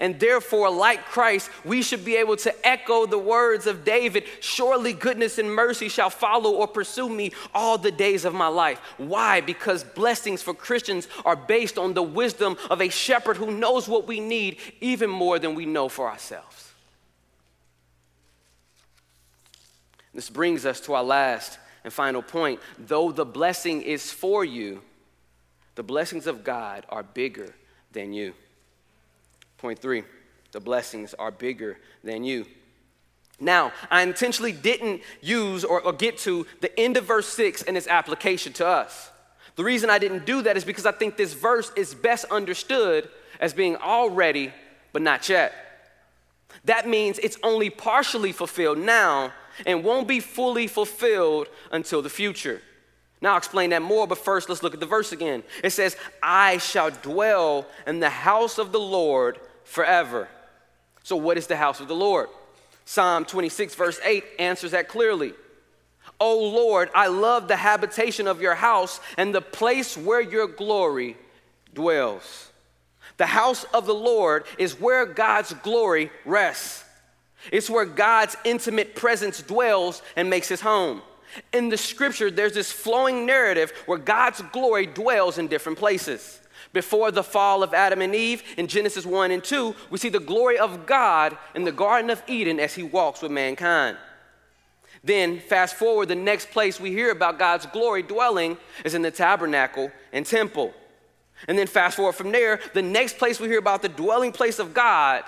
And 0.00 0.18
therefore, 0.18 0.70
like 0.70 1.04
Christ, 1.04 1.50
we 1.64 1.82
should 1.82 2.04
be 2.04 2.16
able 2.16 2.36
to 2.38 2.66
echo 2.66 3.06
the 3.06 3.18
words 3.18 3.66
of 3.66 3.84
David 3.84 4.24
Surely 4.40 4.92
goodness 4.92 5.38
and 5.38 5.54
mercy 5.54 5.88
shall 5.88 6.10
follow 6.10 6.52
or 6.52 6.66
pursue 6.66 7.08
me 7.08 7.32
all 7.54 7.78
the 7.78 7.90
days 7.90 8.24
of 8.24 8.34
my 8.34 8.48
life. 8.48 8.78
Why? 8.98 9.40
Because 9.40 9.84
blessings 9.84 10.42
for 10.42 10.54
Christians 10.54 11.08
are 11.24 11.36
based 11.36 11.78
on 11.78 11.94
the 11.94 12.02
wisdom 12.02 12.56
of 12.70 12.80
a 12.80 12.88
shepherd 12.88 13.36
who 13.36 13.50
knows 13.50 13.88
what 13.88 14.06
we 14.06 14.20
need 14.20 14.58
even 14.80 15.10
more 15.10 15.38
than 15.38 15.54
we 15.54 15.66
know 15.66 15.88
for 15.88 16.08
ourselves. 16.08 16.72
This 20.14 20.30
brings 20.30 20.64
us 20.64 20.80
to 20.82 20.94
our 20.94 21.02
last 21.02 21.58
and 21.82 21.92
final 21.92 22.22
point. 22.22 22.60
Though 22.78 23.10
the 23.10 23.24
blessing 23.24 23.82
is 23.82 24.12
for 24.12 24.44
you, 24.44 24.82
the 25.74 25.82
blessings 25.82 26.26
of 26.26 26.44
God 26.44 26.86
are 26.88 27.02
bigger 27.02 27.54
than 27.92 28.12
you. 28.12 28.34
Point 29.58 29.78
three, 29.78 30.04
the 30.52 30.60
blessings 30.60 31.14
are 31.14 31.30
bigger 31.30 31.78
than 32.02 32.24
you. 32.24 32.46
Now, 33.40 33.72
I 33.90 34.02
intentionally 34.02 34.52
didn't 34.52 35.02
use 35.20 35.64
or, 35.64 35.80
or, 35.80 35.92
get 35.92 36.18
to 36.18 36.46
the 36.60 36.78
end 36.78 36.96
of 36.96 37.04
verse 37.04 37.28
6 37.28 37.62
and 37.62 37.76
its 37.76 37.88
application 37.88 38.52
to 38.54 38.66
us. 38.66 39.10
The 39.56 39.64
reason 39.64 39.90
I 39.90 39.98
didn't 39.98 40.24
do 40.24 40.42
that 40.42 40.56
is 40.56 40.64
because 40.64 40.86
I 40.86 40.92
think 40.92 41.16
this 41.16 41.34
verse 41.34 41.72
is 41.76 41.94
best 41.94 42.26
understood 42.26 43.08
as 43.40 43.52
being 43.52 43.76
already, 43.76 44.52
but 44.92 45.02
not 45.02 45.28
yet. 45.28 45.52
That 46.64 46.88
means 46.88 47.18
it's 47.18 47.38
only 47.42 47.70
partially 47.70 48.32
fulfilled 48.32 48.78
now 48.78 49.32
and 49.66 49.84
won't 49.84 50.08
be 50.08 50.20
fully 50.20 50.66
fulfilled 50.66 51.48
until 51.72 52.02
the 52.02 52.10
future. 52.10 52.62
Now, 53.24 53.30
I'll 53.30 53.38
explain 53.38 53.70
that 53.70 53.80
more, 53.80 54.06
but 54.06 54.18
first, 54.18 54.50
let's 54.50 54.62
look 54.62 54.74
at 54.74 54.80
the 54.80 54.86
verse 54.86 55.10
again. 55.10 55.44
It 55.62 55.70
says, 55.70 55.96
I 56.22 56.58
shall 56.58 56.90
dwell 56.90 57.64
in 57.86 57.98
the 57.98 58.10
house 58.10 58.58
of 58.58 58.70
the 58.70 58.78
Lord 58.78 59.40
forever. 59.64 60.28
So, 61.04 61.16
what 61.16 61.38
is 61.38 61.46
the 61.46 61.56
house 61.56 61.80
of 61.80 61.88
the 61.88 61.94
Lord? 61.94 62.28
Psalm 62.84 63.24
26, 63.24 63.76
verse 63.76 63.98
8 64.04 64.24
answers 64.38 64.72
that 64.72 64.88
clearly. 64.88 65.32
O 66.20 66.38
Lord, 66.38 66.90
I 66.94 67.06
love 67.06 67.48
the 67.48 67.56
habitation 67.56 68.28
of 68.28 68.42
your 68.42 68.54
house 68.54 69.00
and 69.16 69.34
the 69.34 69.40
place 69.40 69.96
where 69.96 70.20
your 70.20 70.46
glory 70.46 71.16
dwells. 71.72 72.52
The 73.16 73.24
house 73.24 73.64
of 73.72 73.86
the 73.86 73.94
Lord 73.94 74.44
is 74.58 74.78
where 74.78 75.06
God's 75.06 75.54
glory 75.54 76.10
rests. 76.26 76.84
It's 77.50 77.70
where 77.70 77.86
God's 77.86 78.36
intimate 78.44 78.94
presence 78.94 79.40
dwells 79.40 80.02
and 80.14 80.28
makes 80.28 80.48
his 80.48 80.60
home. 80.60 81.00
In 81.52 81.68
the 81.68 81.76
scripture, 81.76 82.30
there's 82.30 82.54
this 82.54 82.72
flowing 82.72 83.26
narrative 83.26 83.72
where 83.86 83.98
God's 83.98 84.42
glory 84.52 84.86
dwells 84.86 85.38
in 85.38 85.48
different 85.48 85.78
places. 85.78 86.40
Before 86.72 87.10
the 87.10 87.22
fall 87.22 87.62
of 87.62 87.72
Adam 87.72 88.02
and 88.02 88.14
Eve 88.14 88.42
in 88.56 88.66
Genesis 88.66 89.06
1 89.06 89.30
and 89.30 89.44
2, 89.44 89.74
we 89.90 89.98
see 89.98 90.08
the 90.08 90.18
glory 90.18 90.58
of 90.58 90.86
God 90.86 91.36
in 91.54 91.64
the 91.64 91.72
Garden 91.72 92.10
of 92.10 92.22
Eden 92.26 92.58
as 92.58 92.74
he 92.74 92.82
walks 92.82 93.22
with 93.22 93.30
mankind. 93.30 93.96
Then, 95.04 95.38
fast 95.38 95.76
forward, 95.76 96.08
the 96.08 96.14
next 96.14 96.50
place 96.50 96.80
we 96.80 96.90
hear 96.90 97.10
about 97.10 97.38
God's 97.38 97.66
glory 97.66 98.02
dwelling 98.02 98.56
is 98.84 98.94
in 98.94 99.02
the 99.02 99.10
tabernacle 99.10 99.92
and 100.12 100.24
temple. 100.24 100.72
And 101.46 101.58
then, 101.58 101.66
fast 101.66 101.96
forward 101.96 102.14
from 102.14 102.32
there, 102.32 102.58
the 102.72 102.82
next 102.82 103.18
place 103.18 103.38
we 103.38 103.48
hear 103.48 103.58
about 103.58 103.82
the 103.82 103.88
dwelling 103.88 104.32
place 104.32 104.58
of 104.58 104.72
God 104.72 105.22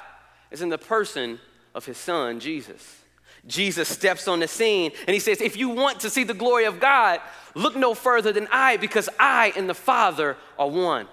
is 0.50 0.62
in 0.62 0.70
the 0.70 0.78
person 0.78 1.38
of 1.74 1.84
his 1.84 1.98
son, 1.98 2.40
Jesus. 2.40 3.02
Jesus 3.46 3.88
steps 3.88 4.26
on 4.26 4.40
the 4.40 4.48
scene 4.48 4.92
and 5.06 5.14
he 5.14 5.20
says, 5.20 5.40
If 5.40 5.56
you 5.56 5.68
want 5.68 6.00
to 6.00 6.10
see 6.10 6.24
the 6.24 6.34
glory 6.34 6.64
of 6.64 6.80
God, 6.80 7.20
look 7.54 7.76
no 7.76 7.94
further 7.94 8.32
than 8.32 8.48
I, 8.50 8.76
because 8.76 9.08
I 9.18 9.52
and 9.56 9.68
the 9.68 9.74
Father 9.74 10.36
are 10.58 10.68
one. 10.68 11.08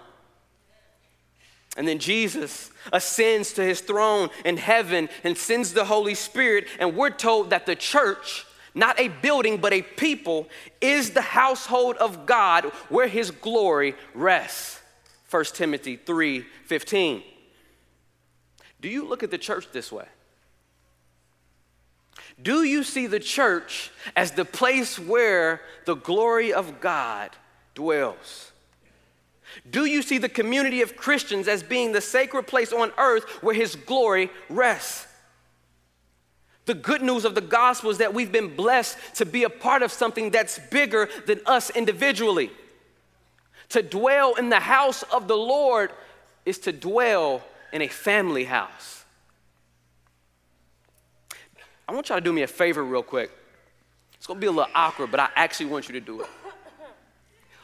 And 1.76 1.88
then 1.88 2.00
Jesus 2.00 2.72
ascends 2.92 3.54
to 3.54 3.64
his 3.64 3.82
throne 3.82 4.30
in 4.46 4.58
heaven 4.58 5.10
and 5.24 5.38
sends 5.38 5.74
the 5.74 5.86
Holy 5.86 6.14
Spirit. 6.14 6.68
And 6.80 6.96
we're 6.96 7.10
told 7.10 7.50
that 7.50 7.66
the 7.66 7.76
church, 7.76 8.46
not 8.76 9.00
a 9.00 9.08
building, 9.08 9.58
but 9.58 9.74
a 9.74 9.82
people, 9.82 10.48
is 10.82 11.12
the 11.12 11.22
household 11.22 11.98
of 11.98 12.26
God 12.26 12.66
where 12.90 13.08
his 13.08 13.32
glory 13.32 13.96
rests. 14.14 14.82
1 15.32 15.46
Timothy 15.46 15.96
3 15.96 16.46
15. 16.66 17.24
Do 18.82 18.90
you 18.90 19.08
look 19.08 19.24
at 19.24 19.32
the 19.32 19.38
church 19.38 19.68
this 19.72 19.92
way? 19.92 20.06
Do 22.42 22.64
you 22.64 22.84
see 22.84 23.08
the 23.08 23.20
church 23.20 23.92
as 24.16 24.32
the 24.32 24.46
place 24.46 24.98
where 24.98 25.62
the 25.86 25.96
glory 25.96 26.52
of 26.52 26.82
God 26.82 27.32
dwells? 27.76 28.52
Do 29.70 29.86
you 29.86 30.02
see 30.02 30.18
the 30.18 30.30
community 30.30 30.82
of 30.82 30.96
Christians 30.96 31.48
as 31.48 31.62
being 31.62 31.92
the 31.92 32.02
sacred 32.02 32.48
place 32.48 32.74
on 32.74 32.92
earth 32.98 33.24
where 33.44 33.54
His 33.54 33.76
glory 33.76 34.32
rests? 34.50 35.08
The 36.66 36.74
good 36.74 37.02
news 37.02 37.26
of 37.26 37.36
the 37.36 37.42
gospel 37.42 37.90
is 37.90 37.98
that 37.98 38.14
we've 38.14 38.32
been 38.32 38.56
blessed 38.56 38.98
to 39.16 39.26
be 39.26 39.44
a 39.44 39.50
part 39.50 39.84
of 39.84 39.92
something 39.92 40.30
that's 40.30 40.60
bigger 40.72 41.10
than 41.26 41.42
us 41.46 41.70
individually. 41.70 42.52
To 43.70 43.82
dwell 43.82 44.36
in 44.36 44.50
the 44.50 44.62
house 44.62 45.04
of 45.04 45.28
the 45.28 45.36
Lord 45.36 45.92
is 46.46 46.60
to 46.60 46.72
dwell 46.72 47.44
in 47.74 47.82
a 47.82 47.88
family 47.88 48.46
house. 48.46 49.03
I 51.88 51.94
want 51.94 52.10
y'all 52.10 52.18
to 52.18 52.22
do 52.24 52.34
me 52.34 52.44
a 52.44 52.48
favor, 52.48 52.84
real 52.84 53.04
quick. 53.04 53.32
It's 54.16 54.28
gonna 54.28 54.40
be 54.40 54.48
a 54.48 54.52
little 54.52 54.72
awkward, 54.74 55.12
but 55.12 55.20
I 55.20 55.30
actually 55.36 55.66
want 55.68 55.90
you 55.90 55.94
to 55.94 56.00
do 56.00 56.22
it. 56.22 56.28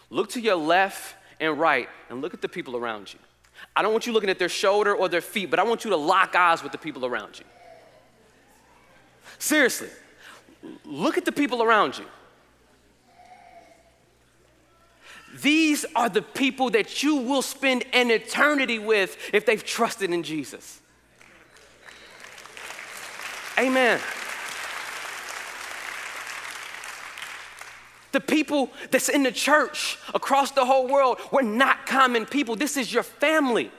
Look 0.09 0.29
to 0.31 0.41
your 0.41 0.55
left 0.55 1.15
and 1.39 1.57
right 1.59 1.87
and 2.09 2.21
look 2.21 2.33
at 2.33 2.41
the 2.41 2.49
people 2.49 2.75
around 2.75 3.13
you. 3.13 3.19
I 3.75 3.81
don't 3.81 3.91
want 3.91 4.07
you 4.07 4.13
looking 4.13 4.29
at 4.29 4.39
their 4.39 4.49
shoulder 4.49 4.93
or 4.93 5.07
their 5.07 5.21
feet, 5.21 5.49
but 5.49 5.59
I 5.59 5.63
want 5.63 5.83
you 5.83 5.91
to 5.91 5.97
lock 5.97 6.35
eyes 6.35 6.63
with 6.63 6.71
the 6.71 6.77
people 6.77 7.05
around 7.05 7.39
you. 7.39 7.45
Seriously, 9.37 9.89
look 10.83 11.17
at 11.17 11.25
the 11.25 11.31
people 11.31 11.63
around 11.63 11.97
you. 11.97 12.05
These 15.41 15.85
are 15.95 16.09
the 16.09 16.21
people 16.21 16.71
that 16.71 17.03
you 17.03 17.17
will 17.17 17.43
spend 17.43 17.85
an 17.93 18.09
eternity 18.09 18.79
with 18.79 19.17
if 19.31 19.45
they've 19.45 19.63
trusted 19.63 20.11
in 20.11 20.23
Jesus. 20.23 20.81
Amen. 23.59 23.99
The 28.11 28.21
people 28.21 28.71
that's 28.89 29.09
in 29.09 29.23
the 29.23 29.31
church 29.31 29.97
across 30.13 30.51
the 30.51 30.65
whole 30.65 30.87
world, 30.87 31.19
we're 31.31 31.41
not 31.41 31.85
common 31.85 32.25
people. 32.25 32.55
This 32.55 32.77
is 32.77 32.91
your 32.91 33.03
family. 33.03 33.69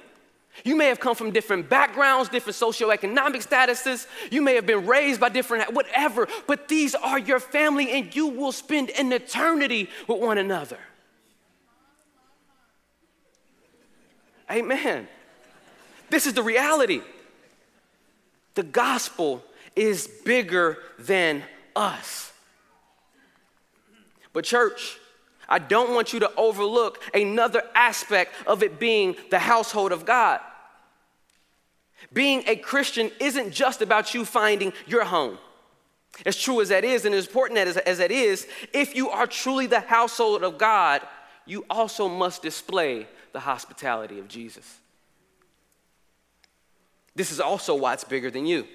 You 0.65 0.77
may 0.77 0.87
have 0.87 1.01
come 1.01 1.15
from 1.15 1.31
different 1.31 1.71
backgrounds, 1.71 2.29
different 2.29 2.57
socioeconomic 2.57 3.47
statuses. 3.47 4.07
You 4.31 4.43
may 4.43 4.55
have 4.57 4.67
been 4.67 4.87
raised 4.87 5.21
by 5.21 5.31
different, 5.31 5.73
whatever, 5.73 6.29
but 6.47 6.69
these 6.69 6.95
are 6.95 7.19
your 7.19 7.41
family 7.41 7.91
and 7.93 8.15
you 8.15 8.27
will 8.27 8.53
spend 8.53 8.91
an 8.91 9.13
eternity 9.13 9.89
with 10.07 10.21
one 10.21 10.37
another. 10.37 10.79
Amen. 14.51 15.09
This 16.11 16.27
is 16.27 16.35
the 16.35 16.43
reality. 16.43 17.01
The 18.55 18.65
gospel 18.65 19.43
is 19.77 20.09
bigger 20.25 20.79
than 20.99 21.43
us. 21.75 22.33
But, 24.33 24.45
church, 24.45 24.99
I 25.49 25.59
don't 25.59 25.95
want 25.95 26.13
you 26.13 26.21
to 26.21 26.33
overlook 26.37 27.03
another 27.13 27.63
aspect 27.75 28.35
of 28.47 28.63
it 28.63 28.79
being 28.79 29.17
the 29.31 29.41
household 29.41 29.91
of 29.93 30.07
God. 30.07 30.41
Being 32.13 32.45
a 32.47 32.57
Christian 32.57 33.11
isn't 33.21 33.53
just 33.53 33.83
about 33.83 34.15
you 34.15 34.25
finding 34.25 34.73
your 34.87 35.05
home. 35.05 35.39
As 36.27 36.37
true 36.37 36.61
as 36.61 36.69
that 36.69 36.85
is, 36.85 37.05
and 37.05 37.15
as 37.15 37.27
important 37.27 37.59
as, 37.59 37.77
as 37.77 37.99
that 37.99 38.11
is, 38.11 38.47
if 38.73 38.95
you 38.95 39.11
are 39.11 39.27
truly 39.27 39.67
the 39.67 39.81
household 39.81 40.43
of 40.43 40.59
God, 40.59 41.03
you 41.47 41.65
also 41.71 42.09
must 42.09 42.43
display 42.43 43.07
the 43.33 43.41
hospitality 43.41 44.19
of 44.19 44.29
Jesus. 44.29 44.79
This 47.15 47.33
is 47.33 47.41
also 47.41 47.75
why 47.75 47.95
it's 47.95 48.05
bigger 48.05 48.31
than 48.31 48.47
you. 48.47 48.67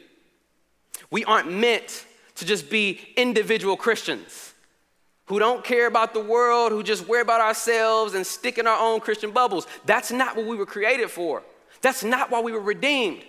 We 1.11 1.23
aren't 1.25 1.51
meant 1.51 2.05
to 2.35 2.45
just 2.45 2.69
be 2.69 2.99
individual 3.15 3.77
Christians. 3.77 4.53
who 5.27 5.39
don't 5.39 5.63
care 5.63 5.87
about 5.87 6.13
the 6.13 6.19
world, 6.19 6.71
who 6.71 6.83
just 6.83 7.07
worry 7.07 7.21
about 7.21 7.41
ourselves 7.41 8.13
and 8.13 8.25
stick 8.25 8.57
in 8.57 8.67
our 8.67 8.79
own 8.79 8.99
Christian 8.99 9.31
bubbles. 9.31 9.67
That's 9.85 10.11
not 10.11 10.35
what 10.35 10.45
we 10.45 10.55
were 10.55 10.65
created 10.65 11.09
for. 11.09 11.41
That's 11.81 12.03
not 12.03 12.29
why 12.31 12.41
we 12.41 12.51
were 12.51 12.59
redeemed. 12.59 13.23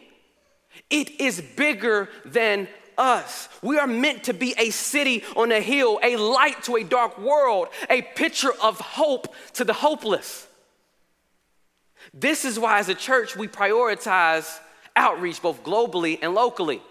It 0.91 1.21
is 1.21 1.41
bigger 1.41 2.09
than 2.25 2.69
us. 2.99 3.49
We 3.63 3.79
are 3.79 3.87
meant 3.87 4.25
to 4.25 4.35
be 4.35 4.55
a 4.59 4.71
city 4.71 5.25
on 5.37 5.53
a 5.53 5.61
hill, 5.61 5.99
a 6.03 6.17
light 6.17 6.63
to 6.65 6.77
a 6.77 6.85
dark 6.85 7.19
world, 7.19 7.69
a 7.89 8.03
picture 8.03 8.53
of 8.63 8.79
hope 8.79 9.35
to 9.55 9.65
the 9.65 9.73
hopeless. 9.73 10.47
This 12.13 12.45
is 12.45 12.59
why, 12.59 12.79
as 12.79 12.89
a 12.89 12.95
church, 12.95 13.37
we 13.37 13.49
prioritize 13.49 14.59
outreach 14.95 15.41
both 15.43 15.63
globally 15.65 16.19
and 16.23 16.35
locally, 16.35 16.83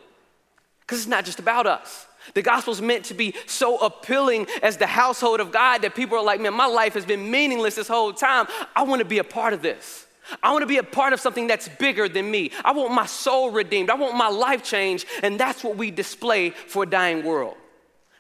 because 0.85 0.99
it's 0.99 1.07
not 1.07 1.25
just 1.25 1.39
about 1.39 1.65
us. 1.65 2.07
The 2.33 2.41
gospel 2.41 2.73
is 2.73 2.81
meant 2.81 3.05
to 3.05 3.13
be 3.13 3.35
so 3.45 3.77
appealing 3.77 4.47
as 4.63 4.77
the 4.77 4.87
household 4.87 5.39
of 5.39 5.51
God 5.51 5.83
that 5.83 5.95
people 5.95 6.17
are 6.17 6.23
like, 6.23 6.41
man, 6.41 6.53
my 6.53 6.65
life 6.65 6.93
has 6.95 7.05
been 7.05 7.29
meaningless 7.29 7.75
this 7.75 7.87
whole 7.87 8.13
time. 8.13 8.47
I 8.75 8.83
want 8.83 8.99
to 8.99 9.05
be 9.05 9.19
a 9.19 9.23
part 9.23 9.53
of 9.53 9.61
this. 9.61 10.07
I 10.41 10.51
want 10.51 10.63
to 10.63 10.67
be 10.67 10.77
a 10.77 10.83
part 10.83 11.13
of 11.13 11.19
something 11.19 11.45
that's 11.45 11.67
bigger 11.67 12.09
than 12.09 12.29
me. 12.29 12.51
I 12.63 12.71
want 12.71 12.91
my 12.91 13.05
soul 13.05 13.51
redeemed. 13.51 13.91
I 13.91 13.95
want 13.95 14.15
my 14.15 14.29
life 14.29 14.63
changed. 14.63 15.05
And 15.21 15.39
that's 15.39 15.63
what 15.63 15.77
we 15.77 15.91
display 15.91 16.49
for 16.49 16.83
a 16.83 16.85
dying 16.87 17.23
world. 17.23 17.55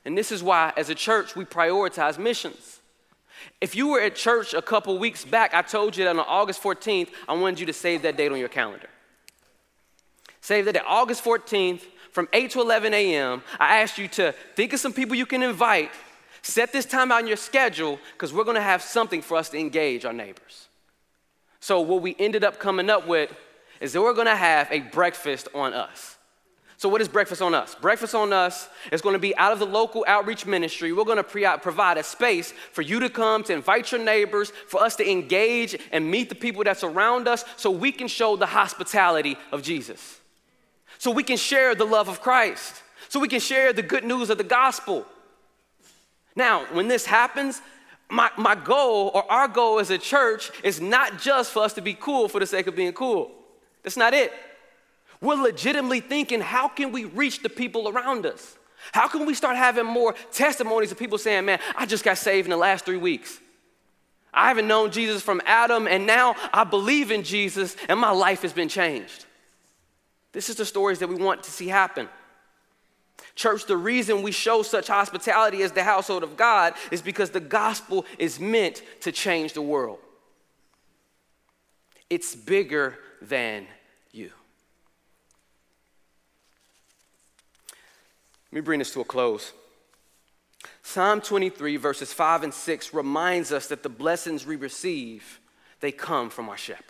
And 0.05 0.15
this 0.15 0.31
is 0.31 0.43
why, 0.43 0.71
as 0.77 0.91
a 0.91 0.95
church, 0.95 1.35
we 1.35 1.45
prioritize 1.45 2.19
missions. 2.19 2.79
If 3.59 3.75
you 3.75 3.87
were 3.87 3.99
at 3.99 4.15
church 4.15 4.53
a 4.53 4.61
couple 4.61 4.97
weeks 4.99 5.25
back, 5.25 5.55
I 5.55 5.63
told 5.63 5.97
you 5.97 6.03
that 6.03 6.15
on 6.15 6.19
August 6.19 6.61
14th, 6.61 7.09
I 7.27 7.33
wanted 7.33 7.59
you 7.59 7.65
to 7.65 7.73
save 7.73 8.03
that 8.03 8.17
date 8.17 8.31
on 8.31 8.37
your 8.37 8.49
calendar. 8.49 8.89
Save 10.41 10.65
that 10.65 10.73
date, 10.73 10.83
August 10.85 11.23
14th, 11.23 11.81
from 12.15 12.29
8 12.31 12.51
to 12.51 12.61
11 12.61 12.93
a.m. 12.93 13.43
I 13.59 13.81
asked 13.81 13.97
you 13.97 14.07
to 14.07 14.33
think 14.55 14.71
of 14.71 14.79
some 14.79 14.93
people 14.93 15.17
you 15.17 15.25
can 15.25 15.43
invite, 15.43 15.91
set 16.43 16.71
this 16.71 16.85
time 16.85 17.11
out 17.11 17.19
in 17.19 17.27
your 17.27 17.35
schedule, 17.35 17.99
because 18.13 18.31
we're 18.31 18.45
to 18.45 18.61
have 18.61 18.81
something 18.81 19.21
for 19.21 19.35
us 19.35 19.49
to 19.49 19.59
engage 19.59 20.05
our 20.05 20.13
neighbors. 20.13 20.69
So, 21.59 21.81
what 21.81 22.01
we 22.01 22.15
ended 22.17 22.45
up 22.45 22.57
coming 22.57 22.89
up 22.89 23.05
with 23.05 23.35
is 23.81 23.91
that 23.91 24.01
we're 24.01 24.13
gonna 24.13 24.33
have 24.33 24.71
a 24.71 24.79
breakfast 24.79 25.49
on 25.53 25.73
us. 25.73 26.15
So, 26.77 26.87
what 26.87 27.01
is 27.01 27.09
breakfast 27.09 27.41
on 27.41 27.53
us? 27.53 27.75
Breakfast 27.75 28.15
on 28.15 28.31
us 28.31 28.69
is 28.93 29.01
gonna 29.01 29.19
be 29.19 29.35
out 29.35 29.51
of 29.51 29.59
the 29.59 29.65
local 29.65 30.05
outreach 30.07 30.45
ministry. 30.45 30.93
We're 30.93 31.03
gonna 31.03 31.21
provide 31.21 31.97
a 31.97 32.03
space 32.03 32.53
for 32.71 32.81
you 32.81 33.01
to 33.01 33.09
come, 33.09 33.43
to 33.43 33.51
invite 33.51 33.91
your 33.91 33.99
neighbors, 34.01 34.53
for 34.67 34.81
us 34.81 34.95
to 34.95 35.11
engage 35.11 35.77
and 35.91 36.09
meet 36.09 36.29
the 36.29 36.35
people 36.35 36.63
that's 36.63 36.85
around 36.85 37.27
us 37.27 37.43
so 37.57 37.69
we 37.71 37.91
can 37.91 38.07
show 38.07 38.37
the 38.37 38.45
hospitality 38.45 39.35
of 39.51 39.61
Jesus. 39.61 40.21
So 40.97 41.11
we 41.11 41.23
can 41.23 41.37
share 41.37 41.75
the 41.75 41.85
love 41.85 42.09
of 42.09 42.21
Christ. 42.21 42.81
So 43.09 43.19
we 43.19 43.27
can 43.27 43.39
share 43.39 43.73
the 43.73 43.83
good 43.83 44.03
news 44.03 44.29
of 44.29 44.37
the 44.37 44.43
gospel. 44.43 45.05
Now, 46.35 46.65
when 46.73 46.87
this 46.87 47.05
happens, 47.05 47.61
my, 48.09 48.29
my 48.37 48.55
goal 48.55 49.11
or 49.13 49.29
our 49.31 49.47
goal 49.47 49.79
as 49.79 49.89
a 49.89 49.97
church 49.97 50.51
is 50.63 50.79
not 50.79 51.19
just 51.19 51.51
for 51.51 51.63
us 51.63 51.73
to 51.73 51.81
be 51.81 51.93
cool 51.93 52.27
for 52.27 52.39
the 52.39 52.45
sake 52.45 52.67
of 52.67 52.75
being 52.75 52.93
cool. 52.93 53.31
That's 53.83 53.97
not 53.97 54.13
it. 54.13 54.31
We're 55.21 55.35
legitimately 55.35 56.01
thinking, 56.01 56.41
how 56.41 56.67
can 56.67 56.91
we 56.91 57.05
reach 57.05 57.41
the 57.41 57.49
people 57.49 57.89
around 57.89 58.25
us? 58.25 58.57
How 58.91 59.07
can 59.07 59.25
we 59.25 59.33
start 59.33 59.55
having 59.55 59.85
more 59.85 60.13
testimonies 60.31 60.91
of 60.91 60.99
people 60.99 61.17
saying, 61.17 61.45
man, 61.45 61.59
I 61.75 61.85
just 61.85 62.03
got 62.03 62.17
saved 62.17 62.45
in 62.45 62.51
the 62.51 62.57
last 62.57 62.85
three 62.85 62.97
weeks? 62.97 63.39
I 64.33 64.49
haven't 64.49 64.67
known 64.67 64.91
Jesus 64.91 65.21
from 65.21 65.41
Adam, 65.45 65.87
and 65.87 66.05
now 66.05 66.35
I 66.53 66.65
believe 66.65 67.09
in 67.09 67.23
Jesus, 67.23 67.75
and 67.87 67.99
my 67.99 68.11
life 68.11 68.41
has 68.41 68.51
been 68.51 68.67
changed. 68.67 69.24
This 70.35 70.49
is 70.49 70.57
the 70.57 70.65
stories 70.65 70.99
that 70.99 71.07
we 71.07 71.15
want 71.15 71.43
to 71.43 71.49
see 71.51 71.69
happen. 71.69 72.09
Church, 73.35 73.65
the 73.67 73.77
reason 73.77 74.21
we 74.21 74.33
show 74.33 74.63
such 74.63 74.89
hospitality 74.89 75.63
as 75.63 75.71
the 75.71 75.81
household 75.81 76.23
of 76.23 76.35
God 76.35 76.73
is 76.91 77.01
because 77.01 77.29
the 77.29 77.39
gospel 77.39 78.05
is 78.19 78.37
meant 78.37 78.83
to 78.99 79.13
change 79.13 79.53
the 79.53 79.61
world. 79.61 79.97
It's 82.09 82.35
bigger 82.35 82.97
than 83.21 83.65
you. 84.11 84.29
Let 88.51 88.55
me 88.55 88.59
bring 88.59 88.79
this 88.79 88.91
to 88.91 88.99
a 88.99 89.05
close. 89.05 89.53
Psalm 90.83 91.21
23, 91.21 91.77
verses 91.77 92.11
5 92.11 92.43
and 92.43 92.53
6 92.53 92.93
reminds 92.93 93.53
us 93.53 93.67
that 93.67 93.83
the 93.83 93.89
blessings 93.89 94.45
we 94.45 94.57
receive, 94.57 95.39
they 95.79 95.93
come 95.93 96.29
from 96.29 96.49
our 96.49 96.57
shepherd. 96.57 96.83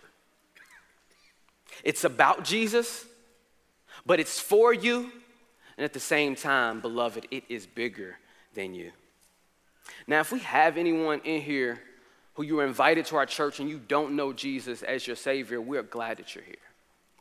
It's 1.84 2.04
about 2.04 2.44
Jesus, 2.44 3.06
but 4.06 4.20
it's 4.20 4.40
for 4.40 4.74
you 4.74 5.12
and 5.78 5.84
at 5.84 5.94
the 5.94 6.00
same 6.00 6.36
time, 6.36 6.80
beloved, 6.80 7.28
it 7.32 7.44
is 7.50 7.66
bigger 7.66 8.18
than 8.54 8.74
you. 8.74 8.92
Now, 10.08 10.22
if 10.22 10.32
we 10.32 10.40
have 10.40 10.78
anyone 10.78 11.22
in 11.24 11.42
here 11.42 11.80
who 12.36 12.44
you 12.44 12.56
were 12.56 12.66
invited 12.66 13.06
to 13.08 13.18
our 13.18 13.26
church 13.26 13.60
and 13.60 13.70
you 13.70 13.80
don't 13.80 14.16
know 14.16 14.34
Jesus 14.34 14.84
as 14.84 15.06
your 15.06 15.16
Savior, 15.16 15.60
we're 15.60 15.84
glad 15.84 16.18
that 16.18 16.36
you're 16.36 16.44
here. 16.44 16.56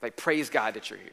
Like, 0.03 0.17
praise 0.17 0.51
God 0.51 0.75
that 0.75 0.91
you're 0.91 0.99
here. 0.99 1.11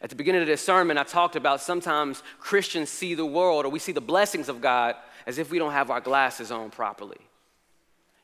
At 0.00 0.10
the 0.10 0.16
beginning 0.16 0.40
of 0.40 0.46
this 0.46 0.64
sermon, 0.64 0.98
I 0.98 1.04
talked 1.04 1.36
about 1.36 1.60
sometimes 1.60 2.22
Christians 2.38 2.90
see 2.90 3.14
the 3.14 3.26
world 3.26 3.64
or 3.64 3.68
we 3.68 3.78
see 3.78 3.92
the 3.92 4.00
blessings 4.00 4.48
of 4.48 4.60
God 4.60 4.96
as 5.26 5.38
if 5.38 5.50
we 5.50 5.58
don't 5.58 5.72
have 5.72 5.90
our 5.90 6.00
glasses 6.00 6.50
on 6.50 6.70
properly. 6.70 7.18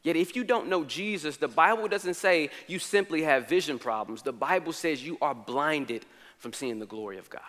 Yet, 0.03 0.17
if 0.17 0.35
you 0.37 0.45
don't 0.45 0.69
know 0.69 0.85
Jesus, 0.85 1.37
the 1.37 1.49
Bible 1.49 1.87
doesn't 1.89 2.15
say 2.15 2.51
you 2.67 2.79
simply 2.79 3.23
have 3.23 3.49
vision 3.49 3.79
problems. 3.79 4.23
The 4.23 4.33
Bible 4.33 4.73
says 4.73 5.05
you 5.05 5.19
are 5.21 5.35
blinded 5.35 6.07
from 6.39 6.53
seeing 6.53 6.79
the 6.79 6.87
glory 6.87 7.19
of 7.19 7.29
God. 7.31 7.43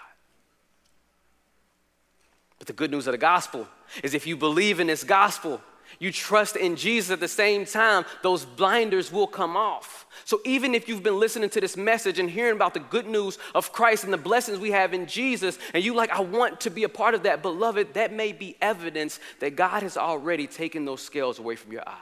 But 2.58 2.68
the 2.68 2.74
good 2.74 2.92
news 2.92 3.08
of 3.08 3.14
the 3.14 3.18
gospel 3.18 3.68
is 4.04 4.14
if 4.14 4.28
you 4.28 4.36
believe 4.36 4.80
in 4.80 4.88
this 4.88 5.04
gospel, 5.04 5.62
you 5.98 6.12
trust 6.12 6.56
in 6.56 6.76
Jesus 6.76 7.10
at 7.10 7.20
the 7.20 7.28
same 7.28 7.66
time, 7.66 8.06
those 8.22 8.46
blinders 8.46 9.12
will 9.12 9.26
come 9.26 9.58
off. 9.58 10.06
So 10.26 10.40
even 10.46 10.76
if 10.76 10.88
you've 10.88 11.02
been 11.02 11.20
listening 11.20 11.50
to 11.52 11.62
this 11.62 11.76
message 11.76 12.20
and 12.20 12.30
hearing 12.30 12.56
about 12.56 12.74
the 12.74 12.80
good 12.80 13.08
news 13.08 13.40
of 13.56 13.72
Christ 13.72 14.04
and 14.04 14.14
the 14.14 14.18
blessings 14.18 14.60
we 14.60 14.72
have 14.72 14.94
in 14.94 15.08
Jesus, 15.08 15.58
and 15.74 15.84
you 15.84 15.96
like, 15.96 16.12
I 16.12 16.20
want 16.20 16.62
to 16.62 16.70
be 16.70 16.84
a 16.84 16.90
part 16.90 17.16
of 17.16 17.24
that, 17.24 17.42
beloved, 17.42 17.96
that 17.96 18.14
may 18.14 18.34
be 18.34 18.56
evidence 18.62 19.20
that 19.40 19.56
God 19.56 19.82
has 19.82 19.98
already 19.98 20.46
taken 20.46 20.86
those 20.86 21.02
scales 21.02 21.40
away 21.40 21.56
from 21.56 21.72
your 21.72 21.88
eyes. 21.88 21.96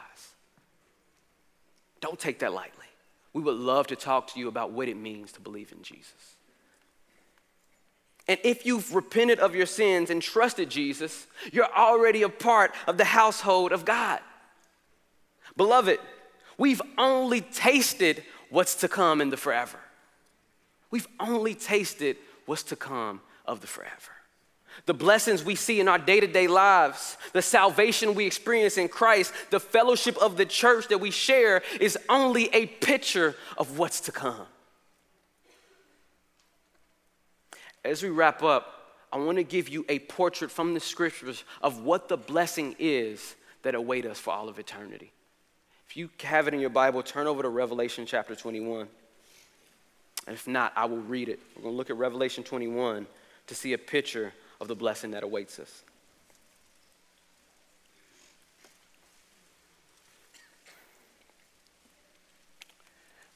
Don't 2.01 2.19
take 2.19 2.39
that 2.39 2.53
lightly. 2.53 2.85
We 3.33 3.41
would 3.41 3.55
love 3.55 3.87
to 3.87 3.95
talk 3.95 4.33
to 4.33 4.39
you 4.39 4.47
about 4.47 4.71
what 4.71 4.87
it 4.87 4.97
means 4.97 5.31
to 5.33 5.39
believe 5.39 5.71
in 5.71 5.81
Jesus. 5.83 6.35
And 8.27 8.39
if 8.43 8.65
you've 8.65 8.93
repented 8.93 9.39
of 9.39 9.55
your 9.55 9.65
sins 9.65 10.09
and 10.09 10.21
trusted 10.21 10.69
Jesus, 10.69 11.27
you're 11.51 11.73
already 11.73 12.23
a 12.23 12.29
part 12.29 12.73
of 12.85 12.97
the 12.97 13.05
household 13.05 13.71
of 13.71 13.85
God. 13.85 14.19
Beloved, 15.55 15.99
we've 16.57 16.81
only 16.97 17.41
tasted 17.41 18.23
what's 18.49 18.75
to 18.75 18.87
come 18.87 19.21
in 19.21 19.29
the 19.29 19.37
forever. 19.37 19.79
We've 20.91 21.07
only 21.19 21.55
tasted 21.55 22.17
what's 22.45 22.63
to 22.63 22.75
come 22.75 23.21
of 23.45 23.61
the 23.61 23.67
forever. 23.67 24.11
The 24.85 24.93
blessings 24.93 25.43
we 25.43 25.55
see 25.55 25.79
in 25.79 25.87
our 25.87 25.97
day 25.97 26.19
to 26.19 26.27
day 26.27 26.47
lives, 26.47 27.17
the 27.33 27.41
salvation 27.41 28.13
we 28.13 28.25
experience 28.25 28.77
in 28.77 28.89
Christ, 28.89 29.33
the 29.49 29.59
fellowship 29.59 30.17
of 30.17 30.37
the 30.37 30.45
church 30.45 30.89
that 30.89 30.99
we 30.99 31.11
share 31.11 31.63
is 31.81 31.97
only 32.09 32.53
a 32.53 32.67
picture 32.67 33.35
of 33.57 33.79
what's 33.79 34.01
to 34.01 34.11
come. 34.11 34.45
As 37.87 38.03
we 38.03 38.09
wrap 38.09 38.43
up, 38.43 38.73
I 39.11 39.17
want 39.17 39.37
to 39.37 39.43
give 39.43 39.69
you 39.69 39.85
a 39.87 39.99
portrait 39.99 40.51
from 40.51 40.73
the 40.73 40.79
scriptures 40.79 41.43
of 41.61 41.83
what 41.83 42.09
the 42.09 42.17
blessing 42.17 42.75
is 42.77 43.35
that 43.63 43.75
await 43.75 44.05
us 44.05 44.19
for 44.19 44.33
all 44.33 44.49
of 44.49 44.59
eternity. 44.59 45.11
If 45.87 45.95
you 45.95 46.09
have 46.23 46.47
it 46.47 46.53
in 46.53 46.59
your 46.59 46.69
Bible, 46.69 47.01
turn 47.01 47.27
over 47.27 47.41
to 47.41 47.49
Revelation 47.49 48.05
chapter 48.05 48.35
21. 48.35 48.87
And 50.27 50.35
if 50.35 50.45
not, 50.47 50.73
I 50.75 50.85
will 50.85 50.97
read 50.97 51.29
it. 51.29 51.39
We're 51.55 51.63
going 51.63 51.73
to 51.73 51.77
look 51.77 51.89
at 51.89 51.95
Revelation 51.95 52.43
21 52.43 53.07
to 53.47 53.55
see 53.55 53.71
a 53.71 53.77
picture 53.77 54.33
of 54.59 54.67
the 54.67 54.75
blessing 54.75 55.11
that 55.11 55.23
awaits 55.23 55.57
us. 55.57 55.83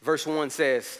Verse 0.02 0.26
1 0.28 0.50
says, 0.50 1.00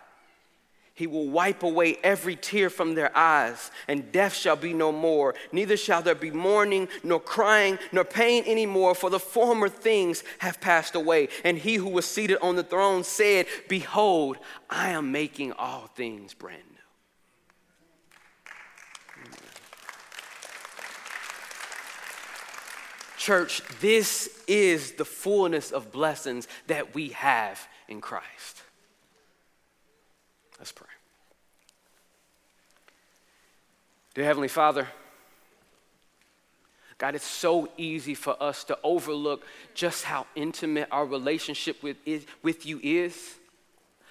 He 0.93 1.07
will 1.07 1.29
wipe 1.29 1.63
away 1.63 1.97
every 2.03 2.35
tear 2.35 2.69
from 2.69 2.95
their 2.95 3.15
eyes, 3.17 3.71
and 3.87 4.11
death 4.11 4.33
shall 4.33 4.57
be 4.57 4.73
no 4.73 4.91
more. 4.91 5.35
Neither 5.51 5.77
shall 5.77 6.01
there 6.01 6.15
be 6.15 6.31
mourning, 6.31 6.89
nor 7.01 7.19
crying, 7.19 7.79
nor 7.91 8.03
pain 8.03 8.43
anymore, 8.45 8.93
for 8.93 9.09
the 9.09 9.19
former 9.19 9.69
things 9.69 10.23
have 10.39 10.59
passed 10.59 10.95
away. 10.95 11.29
And 11.45 11.57
he 11.57 11.75
who 11.75 11.89
was 11.89 12.05
seated 12.05 12.39
on 12.41 12.55
the 12.55 12.63
throne 12.63 13.03
said, 13.03 13.47
Behold, 13.69 14.37
I 14.69 14.89
am 14.89 15.11
making 15.11 15.53
all 15.53 15.87
things 15.95 16.33
brand 16.33 16.61
new. 16.69 16.77
Church, 23.17 23.61
this 23.79 24.43
is 24.47 24.93
the 24.93 25.05
fullness 25.05 25.71
of 25.71 25.91
blessings 25.91 26.47
that 26.67 26.93
we 26.93 27.09
have 27.09 27.65
in 27.87 28.01
Christ. 28.01 28.63
Let's 30.61 30.71
pray. 30.71 30.87
Dear 34.13 34.25
Heavenly 34.25 34.47
Father, 34.47 34.87
God, 36.99 37.15
it's 37.15 37.25
so 37.25 37.67
easy 37.77 38.13
for 38.13 38.35
us 38.39 38.63
to 38.65 38.77
overlook 38.83 39.43
just 39.73 40.03
how 40.03 40.27
intimate 40.35 40.87
our 40.91 41.03
relationship 41.03 41.81
with, 41.81 41.97
is, 42.05 42.27
with 42.43 42.67
you 42.67 42.79
is. 42.83 43.39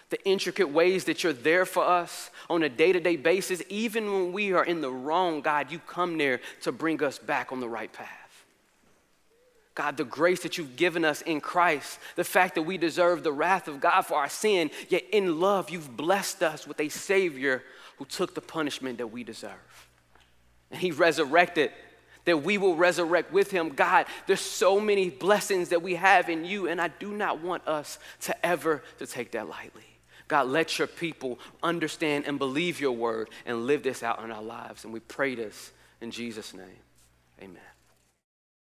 The 0.08 0.20
intricate 0.24 0.70
ways 0.70 1.04
that 1.04 1.22
you're 1.22 1.32
there 1.32 1.64
for 1.64 1.84
us 1.84 2.30
on 2.48 2.64
a 2.64 2.68
day 2.68 2.90
to 2.90 2.98
day 2.98 3.14
basis, 3.14 3.62
even 3.68 4.12
when 4.12 4.32
we 4.32 4.52
are 4.52 4.64
in 4.64 4.80
the 4.80 4.90
wrong, 4.90 5.42
God, 5.42 5.70
you 5.70 5.78
come 5.78 6.18
there 6.18 6.40
to 6.62 6.72
bring 6.72 7.00
us 7.00 7.16
back 7.16 7.52
on 7.52 7.60
the 7.60 7.68
right 7.68 7.92
path. 7.92 8.19
God, 9.74 9.96
the 9.96 10.04
grace 10.04 10.42
that 10.42 10.58
you've 10.58 10.76
given 10.76 11.04
us 11.04 11.22
in 11.22 11.40
Christ, 11.40 11.98
the 12.16 12.24
fact 12.24 12.56
that 12.56 12.62
we 12.62 12.76
deserve 12.76 13.22
the 13.22 13.32
wrath 13.32 13.68
of 13.68 13.80
God 13.80 14.02
for 14.02 14.14
our 14.14 14.28
sin, 14.28 14.70
yet 14.88 15.04
in 15.12 15.40
love, 15.40 15.70
you've 15.70 15.96
blessed 15.96 16.42
us 16.42 16.66
with 16.66 16.80
a 16.80 16.88
Savior 16.88 17.62
who 17.98 18.04
took 18.04 18.34
the 18.34 18.40
punishment 18.40 18.98
that 18.98 19.06
we 19.06 19.24
deserve. 19.24 19.88
And 20.70 20.80
He 20.80 20.90
resurrected 20.90 21.70
that 22.24 22.42
we 22.42 22.58
will 22.58 22.76
resurrect 22.76 23.32
with 23.32 23.50
him. 23.50 23.70
God, 23.70 24.06
there's 24.26 24.40
so 24.40 24.80
many 24.80 25.10
blessings 25.10 25.70
that 25.70 25.82
we 25.82 25.94
have 25.94 26.28
in 26.28 26.44
you, 26.44 26.68
and 26.68 26.80
I 26.80 26.88
do 26.88 27.12
not 27.12 27.40
want 27.40 27.66
us 27.66 27.98
to 28.22 28.46
ever 28.46 28.82
to 28.98 29.06
take 29.06 29.32
that 29.32 29.48
lightly. 29.48 29.82
God, 30.28 30.46
let 30.46 30.78
your 30.78 30.86
people 30.86 31.38
understand 31.62 32.24
and 32.26 32.38
believe 32.38 32.80
your 32.80 32.92
word 32.92 33.30
and 33.46 33.66
live 33.66 33.82
this 33.82 34.02
out 34.02 34.22
in 34.22 34.30
our 34.30 34.42
lives. 34.42 34.84
And 34.84 34.92
we 34.92 35.00
pray 35.00 35.34
this 35.34 35.72
in 36.00 36.10
Jesus' 36.10 36.54
name. 36.54 36.66
Amen. 37.42 37.69